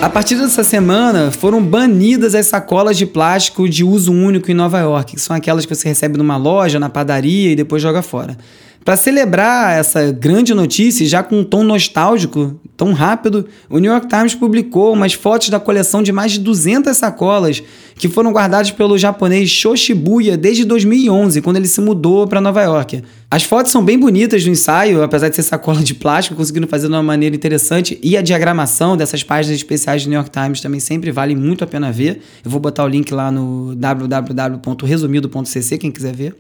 A 0.03 0.09
partir 0.09 0.35
dessa 0.35 0.65
semana, 0.65 1.31
foram 1.31 1.63
banidas 1.63 2.35
as 2.35 2.47
sacolas 2.47 2.99
de 2.99 3.07
plástico 3.07 3.69
de 3.69 3.85
uso 3.85 4.13
único 4.13 4.51
em 4.51 4.55
Nova 4.55 4.81
York, 4.81 5.15
que 5.15 5.21
são 5.21 5.37
aquelas 5.37 5.65
que 5.65 5.73
você 5.73 5.89
recebe 5.89 6.19
numa 6.19 6.37
loja, 6.37 6.81
na 6.81 6.89
padaria 6.89 7.53
e 7.53 7.55
depois 7.55 7.81
joga 7.81 8.03
fora. 8.03 8.37
Para 8.85 8.97
celebrar 8.97 9.79
essa 9.79 10.11
grande 10.11 10.53
notícia, 10.53 11.07
já 11.07 11.23
com 11.23 11.41
um 11.41 11.45
tom 11.45 11.63
nostálgico, 11.63 12.59
tão 12.77 12.93
rápido, 12.93 13.47
o 13.71 13.79
New 13.79 13.93
York 13.93 14.09
Times 14.09 14.35
publicou 14.35 14.93
umas 14.93 15.13
fotos 15.13 15.51
da 15.51 15.61
coleção 15.61 16.03
de 16.03 16.11
mais 16.11 16.33
de 16.33 16.41
200 16.41 16.97
sacolas 16.97 17.63
que 17.95 18.09
foram 18.09 18.33
guardadas 18.33 18.73
pelo 18.73 18.99
japonês 18.99 19.49
Shoshibuya 19.49 20.37
desde 20.37 20.65
2011, 20.65 21.41
quando 21.43 21.59
ele 21.59 21.69
se 21.69 21.81
mudou 21.81 22.27
para 22.27 22.41
Nova 22.41 22.61
York. 22.61 23.05
As 23.31 23.45
fotos 23.45 23.71
são 23.71 23.85
bem 23.85 23.97
bonitas 23.97 24.43
do 24.43 24.51
ensaio, 24.51 25.01
apesar 25.01 25.29
de 25.29 25.37
ser 25.37 25.45
sacola 25.45 25.81
de 25.81 25.95
plástico, 25.95 26.35
conseguindo 26.35 26.67
fazer 26.67 26.89
de 26.89 26.93
uma 26.93 27.05
maneira 27.05 27.37
interessante. 27.37 28.01
E 28.03 28.17
a 28.17 28.23
diagramação 28.23 28.97
dessas 28.97 29.23
páginas 29.23 29.59
especiais 29.59 30.03
do 30.03 30.11
New 30.11 30.17
York 30.17 30.31
Times 30.31 30.61
também 30.61 30.81
sempre 30.81 31.13
vale 31.13 31.37
muito 31.37 31.63
a 31.63 31.69
pena 31.69 31.93
ver. 31.93 32.21
Eu 32.45 32.51
vou 32.51 32.59
botar 32.59 32.83
o 32.83 32.89
link 32.89 33.15
lá 33.15 33.31
no 33.31 33.77
www.resumido.cc, 33.77 35.79
quem 35.79 35.93
quiser 35.93 36.17
ver. 36.17 36.35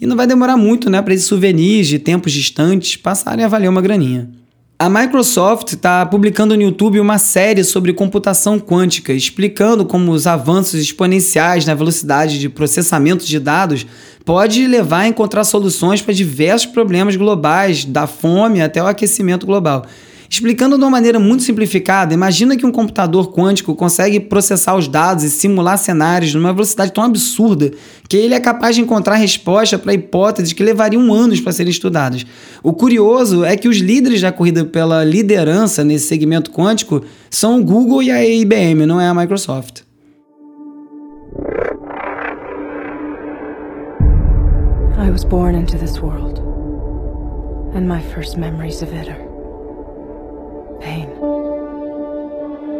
E 0.00 0.06
não 0.06 0.16
vai 0.16 0.26
demorar 0.26 0.56
muito, 0.56 0.90
né, 0.90 1.00
para 1.00 1.14
esses 1.14 1.26
souvenirs 1.26 1.86
de 1.86 1.98
tempos 1.98 2.32
distantes 2.32 2.96
passarem 2.96 3.44
a 3.44 3.48
valer 3.48 3.68
uma 3.68 3.82
graninha. 3.82 4.28
A 4.78 4.90
Microsoft 4.90 5.72
está 5.72 6.04
publicando 6.04 6.54
no 6.54 6.62
YouTube 6.62 7.00
uma 7.00 7.16
série 7.16 7.64
sobre 7.64 7.94
computação 7.94 8.60
quântica, 8.60 9.10
explicando 9.10 9.86
como 9.86 10.12
os 10.12 10.26
avanços 10.26 10.78
exponenciais 10.78 11.64
na 11.64 11.72
velocidade 11.72 12.38
de 12.38 12.50
processamento 12.50 13.24
de 13.24 13.40
dados 13.40 13.86
pode 14.22 14.66
levar 14.66 14.98
a 14.98 15.08
encontrar 15.08 15.44
soluções 15.44 16.02
para 16.02 16.12
diversos 16.12 16.66
problemas 16.66 17.16
globais, 17.16 17.86
da 17.86 18.06
fome 18.06 18.60
até 18.60 18.82
o 18.82 18.86
aquecimento 18.86 19.46
global. 19.46 19.86
Explicando 20.28 20.76
de 20.76 20.82
uma 20.82 20.90
maneira 20.90 21.18
muito 21.20 21.44
simplificada, 21.44 22.12
imagina 22.12 22.56
que 22.56 22.66
um 22.66 22.72
computador 22.72 23.32
quântico 23.32 23.74
consegue 23.74 24.18
processar 24.18 24.76
os 24.76 24.88
dados 24.88 25.24
e 25.24 25.30
simular 25.30 25.78
cenários 25.78 26.34
numa 26.34 26.52
velocidade 26.52 26.92
tão 26.92 27.04
absurda 27.04 27.70
que 28.08 28.16
ele 28.16 28.34
é 28.34 28.40
capaz 28.40 28.74
de 28.74 28.82
encontrar 28.82 29.14
resposta 29.14 29.78
para 29.78 29.94
hipóteses 29.94 30.52
que 30.52 30.62
levariam 30.62 31.12
anos 31.12 31.40
para 31.40 31.52
serem 31.52 31.70
estudadas. 31.70 32.24
O 32.62 32.72
curioso 32.72 33.44
é 33.44 33.56
que 33.56 33.68
os 33.68 33.76
líderes 33.76 34.20
da 34.20 34.32
corrida 34.32 34.64
pela 34.64 35.04
liderança 35.04 35.84
nesse 35.84 36.08
segmento 36.08 36.50
quântico 36.50 37.02
são 37.30 37.60
o 37.60 37.64
Google 37.64 38.02
e 38.02 38.10
a 38.10 38.24
IBM, 38.24 38.84
não 38.84 39.00
é 39.00 39.08
a 39.08 39.14
Microsoft. 39.14 39.82
I 44.98 45.10
was 45.10 45.24
born 45.24 45.54
into 45.54 45.78
this 45.78 46.00
world, 46.00 46.40
and 47.74 47.86
my 47.86 48.00
first 48.00 48.36
memories 48.36 48.82
of 48.82 48.92
it 48.92 49.08
are 49.08 49.25
pain. 50.86 51.08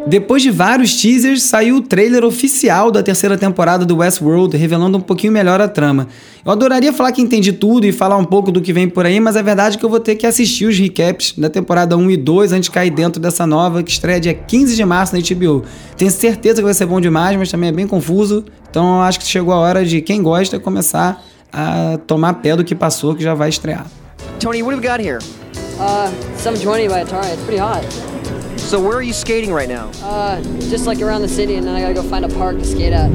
Depois 0.09 0.41
de 0.41 0.53
vários 0.53 0.95
teasers, 0.95 1.43
saiu 1.43 1.79
o 1.79 1.81
trailer 1.81 2.25
oficial 2.25 2.93
da 2.93 3.03
terceira 3.03 3.37
temporada 3.37 3.85
do 3.85 3.97
Westworld, 3.97 4.57
revelando 4.57 4.99
um 4.99 5.01
pouquinho 5.01 5.33
melhor 5.33 5.61
a 5.61 5.67
trama. 5.67 6.07
Eu 6.45 6.53
adoraria 6.53 6.93
falar 6.93 7.11
que 7.11 7.21
entendi 7.21 7.53
tudo 7.53 7.87
e 7.87 7.91
falar 7.91 8.17
um 8.17 8.25
pouco 8.25 8.53
do 8.53 8.61
que 8.61 8.73
vem 8.73 8.89
por 8.89 9.05
aí, 9.05 9.19
mas 9.19 9.37
a 9.37 9.43
verdade 9.43 9.77
é 9.77 9.79
que 9.81 9.85
eu 9.85 9.91
vou 9.91 9.99
ter 9.99 10.15
que 10.15 10.25
assistir 10.25 10.67
os 10.67 10.79
recaps 10.79 11.35
da 11.37 11.51
temporada 11.51 11.97
1 11.97 12.09
e 12.13 12.17
2 12.17 12.53
antes 12.53 12.67
de 12.67 12.71
cair 12.71 12.91
dentro 12.91 13.21
dessa 13.21 13.45
nova 13.49 13.83
que 13.83 13.91
estreia 13.91 14.21
dia 14.21 14.33
15 14.33 14.77
de 14.77 14.85
março 14.85 15.13
na 15.13 15.21
HBO. 15.21 15.65
Tenho 15.97 16.11
certeza 16.13 16.59
que 16.59 16.65
vai 16.65 16.75
ser 16.75 16.87
bom 16.87 17.01
demais, 17.01 17.37
mas 17.37 17.51
também 17.51 17.71
é 17.71 17.73
bem 17.73 17.89
confuso, 17.89 18.45
então 18.71 19.03
acho 19.03 19.19
que 19.19 19.27
chegou 19.27 19.53
a 19.53 19.59
hora 19.59 19.85
de 19.85 20.01
quem 20.01 20.23
gosta 20.23 20.61
começar 20.61 21.21
a 21.53 21.99
tomar 22.07 22.35
pé 22.35 22.55
do 22.55 22.63
que 22.63 22.77
passou, 22.77 23.13
que 23.13 23.25
já 23.25 23.35
vai 23.35 23.49
estrear. 23.49 23.85
Tony, 24.39 24.63
what 24.63 24.77
do 24.77 24.81
we 24.81 24.89
got 24.89 25.05
here? 25.05 25.19
Uh, 25.79 26.11
720 26.37 26.89
by 26.89 27.05
Atari. 27.05 27.33
It's 27.35 27.43
pretty 27.43 27.59
hot. 27.59 27.85
So 28.59 28.81
where 28.81 28.97
are 28.97 29.03
you 29.03 29.13
skating 29.13 29.53
right 29.53 29.69
now? 29.69 29.91
Uh, 30.03 30.43
just 30.71 30.87
like 30.87 31.03
around 31.03 31.21
the 31.21 31.29
city, 31.29 31.57
and 31.57 31.67
then 31.67 31.75
I 31.75 31.83
gotta 31.83 31.95
go 31.95 32.03
find 32.03 32.25
a 32.25 32.29
park 32.29 32.57
to 32.59 32.65
skate 32.65 32.95
at. 32.95 33.11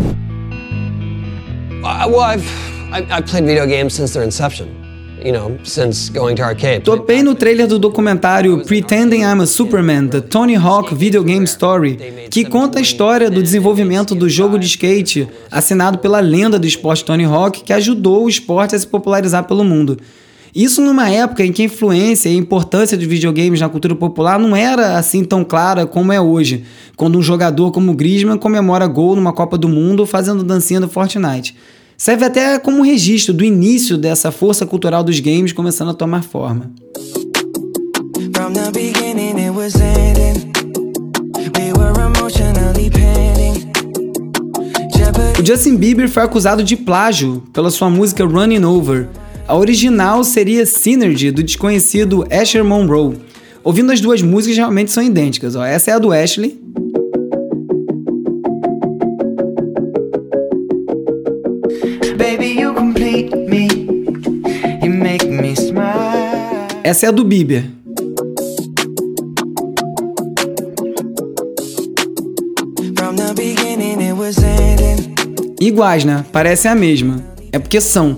Uh, 1.84 2.08
well, 2.08 2.20
I've, 2.20 2.48
I've 2.94 3.26
played 3.26 3.46
video 3.46 3.66
games 3.66 3.96
since 3.96 4.14
their 4.14 4.24
inception. 4.24 4.78
You 5.26 5.32
know, 5.32 5.60
since 5.64 6.10
going 6.10 6.36
to 6.38 6.44
arcade. 6.44 6.84
Topei 6.84 7.24
no 7.24 7.36
trailer 7.36 7.68
do 7.68 7.80
documentário 7.80 8.66
Pretending 8.66 9.24
I'm 9.24 9.42
a 9.42 9.46
Superman, 9.46 10.10
The 10.10 10.22
Tony 10.22 10.56
Hawk 10.56 10.92
Video 10.94 11.24
Game 11.24 11.46
Story, 11.46 12.28
que 12.32 12.44
conta 12.44 12.80
a 12.80 12.82
história 12.82 13.30
do 13.30 13.42
desenvolvimento 13.42 14.16
do 14.16 14.28
jogo 14.28 14.58
de 14.58 14.68
skate, 14.68 15.28
assinado 15.52 16.00
pela 16.00 16.20
lenda 16.20 16.58
do 16.58 16.66
esporte 16.66 17.06
Tony 17.06 17.26
Hawk, 17.26 17.62
que 17.62 17.72
ajudou 17.72 18.26
o 18.26 18.30
esporte 18.30 18.76
a 18.76 18.80
se 18.80 18.88
popularizar 18.88 19.44
pelo 19.44 19.64
mundo. 19.64 20.00
Isso 20.54 20.82
numa 20.82 21.10
época 21.10 21.46
em 21.46 21.52
que 21.52 21.62
a 21.62 21.66
influência 21.66 22.30
e 22.30 22.34
a 22.34 22.38
importância 22.38 22.98
dos 22.98 23.08
videogames 23.08 23.62
na 23.62 23.70
cultura 23.70 23.96
popular 23.96 24.38
não 24.38 24.56
era 24.56 24.98
assim 24.98 25.24
tão 25.24 25.46
clara 25.46 25.86
como 25.86 26.12
é 26.12 26.20
hoje, 26.20 26.66
quando 26.98 27.18
um 27.18 27.22
jogador 27.22 27.72
como 27.72 27.94
Griezmann 27.94 28.38
comemora 28.38 28.86
gol 28.86 29.16
numa 29.16 29.32
Copa 29.32 29.58
do 29.58 29.70
Mundo 29.70 30.06
fazendo 30.06 30.44
dancinha 30.44 30.82
do 30.82 30.90
Fortnite. 30.90 31.56
Serve 31.98 32.26
até 32.26 32.60
como 32.60 32.80
um 32.80 32.82
registro 32.82 33.34
do 33.34 33.46
início 33.46 33.98
dessa 33.98 34.32
força 34.32 34.66
cultural 34.66 35.04
dos 35.04 35.20
games 35.20 35.54
começando 35.54 35.92
a 35.92 35.94
tomar 35.94 36.24
forma. 36.24 36.72
O 45.40 45.46
Justin 45.46 45.76
Bieber 45.76 46.10
foi 46.10 46.24
acusado 46.24 46.64
de 46.64 46.76
plágio 46.76 47.42
pela 47.54 47.72
sua 47.72 47.90
música 47.90 48.26
Running 48.26 48.64
Over, 48.64 49.08
a 49.52 49.56
original 49.58 50.24
seria 50.24 50.66
Synergy, 50.66 51.30
do 51.30 51.44
desconhecido 51.44 52.26
Asher 52.32 52.64
Monroe. 52.64 53.18
Ouvindo 53.62 53.92
as 53.92 54.00
duas 54.00 54.22
músicas, 54.22 54.56
realmente 54.56 54.92
são 54.92 55.04
idênticas. 55.04 55.58
Ó. 55.58 55.66
Essa 55.66 55.92
é 55.92 55.94
a 55.94 56.00
do 56.00 56.14
Ashley. 56.14 56.58
Essa 66.82 67.08
é 67.08 67.10
a 67.10 67.12
do 67.12 67.26
Bieber. 67.26 67.66
Iguais, 75.60 76.06
né? 76.06 76.24
Parecem 76.32 76.72
a 76.72 76.76
mesma. 76.76 77.22
É 77.52 77.60
porque 77.60 77.82
são 77.82 78.18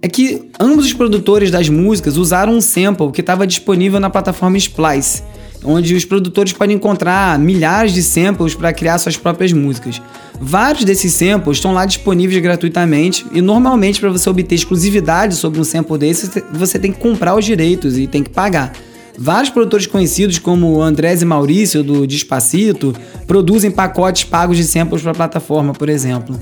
é 0.00 0.08
que 0.08 0.50
ambos 0.60 0.86
os 0.86 0.92
produtores 0.92 1.50
das 1.50 1.68
músicas 1.68 2.16
usaram 2.16 2.52
um 2.52 2.60
sample 2.60 3.10
que 3.10 3.20
estava 3.20 3.46
disponível 3.46 3.98
na 3.98 4.08
plataforma 4.08 4.56
Splice, 4.56 5.22
onde 5.64 5.94
os 5.94 6.04
produtores 6.04 6.52
podem 6.52 6.76
encontrar 6.76 7.38
milhares 7.38 7.92
de 7.92 8.02
samples 8.02 8.54
para 8.54 8.72
criar 8.72 8.98
suas 8.98 9.16
próprias 9.16 9.52
músicas. 9.52 10.00
Vários 10.40 10.84
desses 10.84 11.12
samples 11.12 11.56
estão 11.56 11.72
lá 11.72 11.84
disponíveis 11.84 12.40
gratuitamente 12.40 13.26
e 13.32 13.40
normalmente 13.40 14.00
para 14.00 14.10
você 14.10 14.30
obter 14.30 14.54
exclusividade 14.54 15.34
sobre 15.34 15.60
um 15.60 15.64
sample 15.64 15.98
desse, 15.98 16.44
você 16.52 16.78
tem 16.78 16.92
que 16.92 17.00
comprar 17.00 17.34
os 17.34 17.44
direitos 17.44 17.98
e 17.98 18.06
tem 18.06 18.22
que 18.22 18.30
pagar. 18.30 18.72
Vários 19.20 19.50
produtores 19.50 19.84
conhecidos 19.84 20.38
como 20.38 20.80
Andrés 20.80 21.22
e 21.22 21.24
Maurício 21.24 21.82
do 21.82 22.06
Despacito 22.06 22.94
produzem 23.26 23.68
pacotes 23.68 24.22
pagos 24.22 24.56
de 24.56 24.62
samples 24.62 25.02
para 25.02 25.10
a 25.10 25.14
plataforma, 25.14 25.72
por 25.72 25.88
exemplo. 25.88 26.38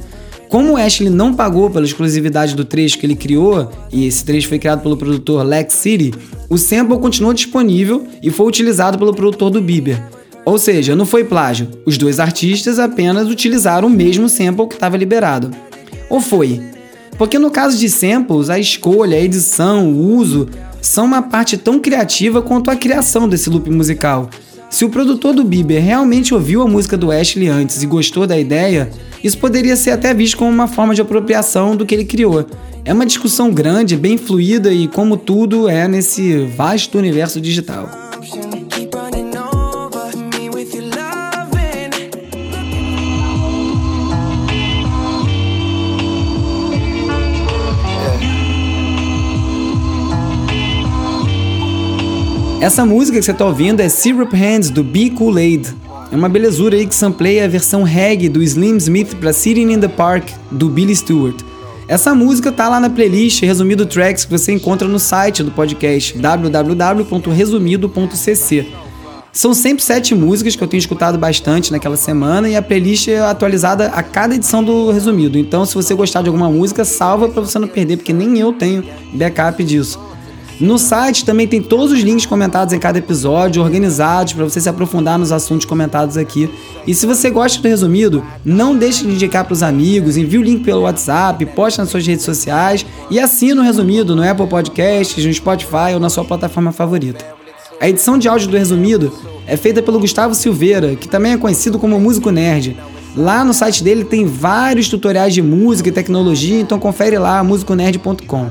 Como 0.57 0.73
o 0.73 0.77
Ashley 0.79 1.11
não 1.11 1.35
pagou 1.35 1.69
pela 1.69 1.85
exclusividade 1.85 2.55
do 2.55 2.65
trecho 2.65 2.99
que 2.99 3.05
ele 3.05 3.15
criou, 3.15 3.71
e 3.93 4.07
esse 4.07 4.25
trecho 4.25 4.49
foi 4.49 4.59
criado 4.59 4.81
pelo 4.81 4.97
produtor 4.97 5.45
Lex 5.45 5.75
City, 5.75 6.15
o 6.49 6.57
sample 6.57 6.99
continuou 6.99 7.35
disponível 7.35 8.07
e 8.23 8.31
foi 8.31 8.47
utilizado 8.47 8.97
pelo 8.97 9.13
produtor 9.13 9.51
do 9.51 9.61
Bieber. 9.61 10.03
Ou 10.47 10.57
seja, 10.57 10.97
não 10.97 11.05
foi 11.05 11.25
plágio, 11.25 11.69
os 11.85 11.99
dois 11.99 12.19
artistas 12.19 12.79
apenas 12.79 13.29
utilizaram 13.29 13.87
o 13.87 13.91
mesmo 13.91 14.31
sample 14.31 14.67
que 14.67 14.77
estava 14.77 14.97
liberado. 14.97 15.51
Ou 16.09 16.23
foi? 16.23 16.59
Porque 17.19 17.39
no 17.39 17.51
caso 17.51 17.77
de 17.77 17.91
samples, 17.91 18.49
a 18.49 18.59
escolha, 18.59 19.19
a 19.19 19.21
edição, 19.21 19.93
o 19.93 20.17
uso 20.17 20.49
são 20.81 21.05
uma 21.05 21.21
parte 21.21 21.59
tão 21.59 21.79
criativa 21.79 22.41
quanto 22.41 22.71
a 22.71 22.77
criação 22.77 23.29
desse 23.29 23.51
loop 23.51 23.69
musical. 23.69 24.31
Se 24.69 24.85
o 24.85 24.91
produtor 24.91 25.33
do 25.33 25.45
Bieber 25.45 25.83
realmente 25.83 26.35
ouviu 26.35 26.61
a 26.61 26.67
música 26.67 26.97
do 26.97 27.11
Ashley 27.11 27.49
antes 27.49 27.83
e 27.83 27.87
gostou 27.87 28.27
da 28.27 28.39
ideia, 28.39 28.91
isso 29.23 29.39
poderia 29.39 29.77
ser 29.77 29.93
até 29.93 30.13
visto 30.13 30.37
como 30.37 30.51
uma 30.51 30.67
forma 30.67 30.95
de 30.95 31.01
apropriação 31.01 31.77
do 31.77 31.87
que 31.87 31.95
ele 31.95 32.05
criou. 32.05 32.45
É 32.85 32.93
uma 32.93 33.07
discussão 33.07 33.51
grande, 33.51 33.97
bem 33.97 34.19
fluida 34.19 34.73
e, 34.73 34.87
como 34.89 35.17
tudo, 35.17 35.69
é 35.69 35.89
nesse 35.89 36.45
vasto 36.57 36.99
universo 36.99 37.41
digital. 37.41 37.89
Essa 52.67 52.85
música 52.85 53.17
que 53.17 53.25
você 53.25 53.31
está 53.31 53.45
ouvindo 53.45 53.79
é 53.79 53.89
Syrup 53.89 54.35
Hands 54.35 54.71
do 54.71 54.83
Be 54.83 55.11
Kool-Aid. 55.11 55.73
É 56.11 56.17
uma 56.17 56.29
belezura 56.29 56.77
aí 56.77 56.85
que 56.85 56.97
sampleia 56.97 57.45
a 57.45 57.49
versão 57.49 57.85
reggae 57.85 58.29
do 58.29 58.43
Slim 58.43 58.77
Smith 58.79 59.15
para 59.15 59.33
Sitting 59.33 59.73
in 59.73 59.79
the 59.79 59.87
Park 59.87 60.31
do 60.51 60.69
Billy 60.69 60.97
Stewart. 60.97 61.43
Essa 61.87 62.13
música 62.13 62.51
tá 62.51 62.69
lá 62.69 62.81
na 62.81 62.91
playlist 62.91 63.41
Resumido 63.43 63.87
Tracks 63.87 64.25
que 64.25 64.33
você 64.33 64.51
encontra 64.51 64.89
no 64.89 64.99
site 64.99 65.45
do 65.45 65.53
podcast 65.53 66.19
www.resumido.cc. 66.19 68.67
São 69.33 69.55
sempre 69.55 69.85
sete 69.85 70.13
músicas 70.13 70.57
que 70.57 70.65
eu 70.65 70.67
tenho 70.67 70.81
escutado 70.81 71.17
bastante 71.17 71.71
naquela 71.71 71.97
semana 71.97 72.49
e 72.49 72.57
a 72.57 72.63
playlist 72.63 73.07
é 73.07 73.21
atualizada 73.21 73.91
a 73.91 74.03
cada 74.03 74.35
edição 74.35 74.65
do 74.65 74.91
Resumido. 74.91 75.39
Então, 75.39 75.65
se 75.65 75.77
você 75.77 75.95
gostar 75.95 76.23
de 76.23 76.29
alguma 76.29 76.51
música, 76.51 76.85
salva 76.85 77.29
para 77.29 77.43
você 77.43 77.61
não 77.61 77.69
perder, 77.69 77.99
porque 77.99 78.13
nem 78.13 78.41
eu 78.41 78.53
tenho 78.53 78.83
backup 79.15 79.63
disso. 79.63 80.16
No 80.59 80.79
site 80.79 81.25
também 81.25 81.47
tem 81.47 81.61
todos 81.61 81.93
os 81.93 82.01
links 82.01 82.25
comentados 82.25 82.73
em 82.73 82.79
cada 82.79 82.99
episódio, 82.99 83.63
organizados 83.63 84.33
para 84.33 84.45
você 84.45 84.59
se 84.59 84.69
aprofundar 84.69 85.19
nos 85.19 85.31
assuntos 85.31 85.67
comentados 85.67 86.17
aqui. 86.17 86.51
E 86.87 86.95
se 86.95 87.05
você 87.05 87.29
gosta 87.29 87.61
do 87.61 87.69
resumido, 87.69 88.25
não 88.43 88.75
deixe 88.75 89.05
de 89.05 89.13
indicar 89.13 89.45
para 89.45 89.53
os 89.53 89.63
amigos, 89.63 90.17
envie 90.17 90.39
o 90.39 90.43
link 90.43 90.65
pelo 90.65 90.83
WhatsApp, 90.83 91.45
poste 91.47 91.81
nas 91.81 91.91
suas 91.91 92.07
redes 92.07 92.25
sociais 92.25 92.87
e 93.11 93.21
assine 93.21 93.61
o 93.61 93.63
resumido 93.63 94.17
no 94.17 94.27
Apple 94.27 94.47
Podcasts, 94.47 95.27
no 95.27 95.35
Spotify 95.35 95.93
ou 95.93 96.01
na 96.01 96.09
sua 96.09 96.25
plataforma 96.25 96.73
favorita. 96.73 97.23
A 97.79 97.87
edição 97.87 98.17
de 98.17 98.27
áudio 98.27 98.49
do 98.49 98.57
resumido 98.57 99.13
é 99.47 99.59
feita 99.59 99.83
pelo 99.83 100.01
Gustavo 100.01 100.35
Silveira, 100.35 100.97
que 100.97 101.07
também 101.07 101.33
é 101.33 101.37
conhecido 101.37 101.79
como 101.79 102.01
Músico 102.01 102.31
Nerd. 102.31 102.79
Lá 103.15 103.45
no 103.45 103.53
site 103.53 103.85
dele 103.85 104.05
tem 104.05 104.25
vários 104.25 104.89
tutoriais 104.89 105.35
de 105.35 105.43
música 105.43 105.91
e 105.91 105.93
tecnologia, 105.93 106.59
então 106.59 106.79
confere 106.79 107.19
lá 107.19 107.45
musiconerd.com. 107.45 108.49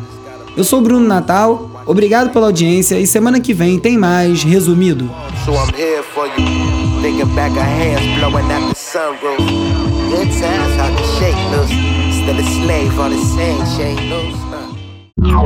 Eu 0.56 0.64
sou 0.64 0.82
Bruno 0.82 1.08
Natal 1.08 1.75
Obrigado 1.86 2.32
pela 2.32 2.48
audiência 2.48 3.00
e 3.00 3.06
semana 3.06 3.40
que 3.40 3.54
vem 3.54 3.80
tem 3.80 3.98
mais 3.98 4.44
resumido. 4.44 5.10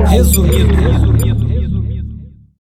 Resumido. 0.08 1.79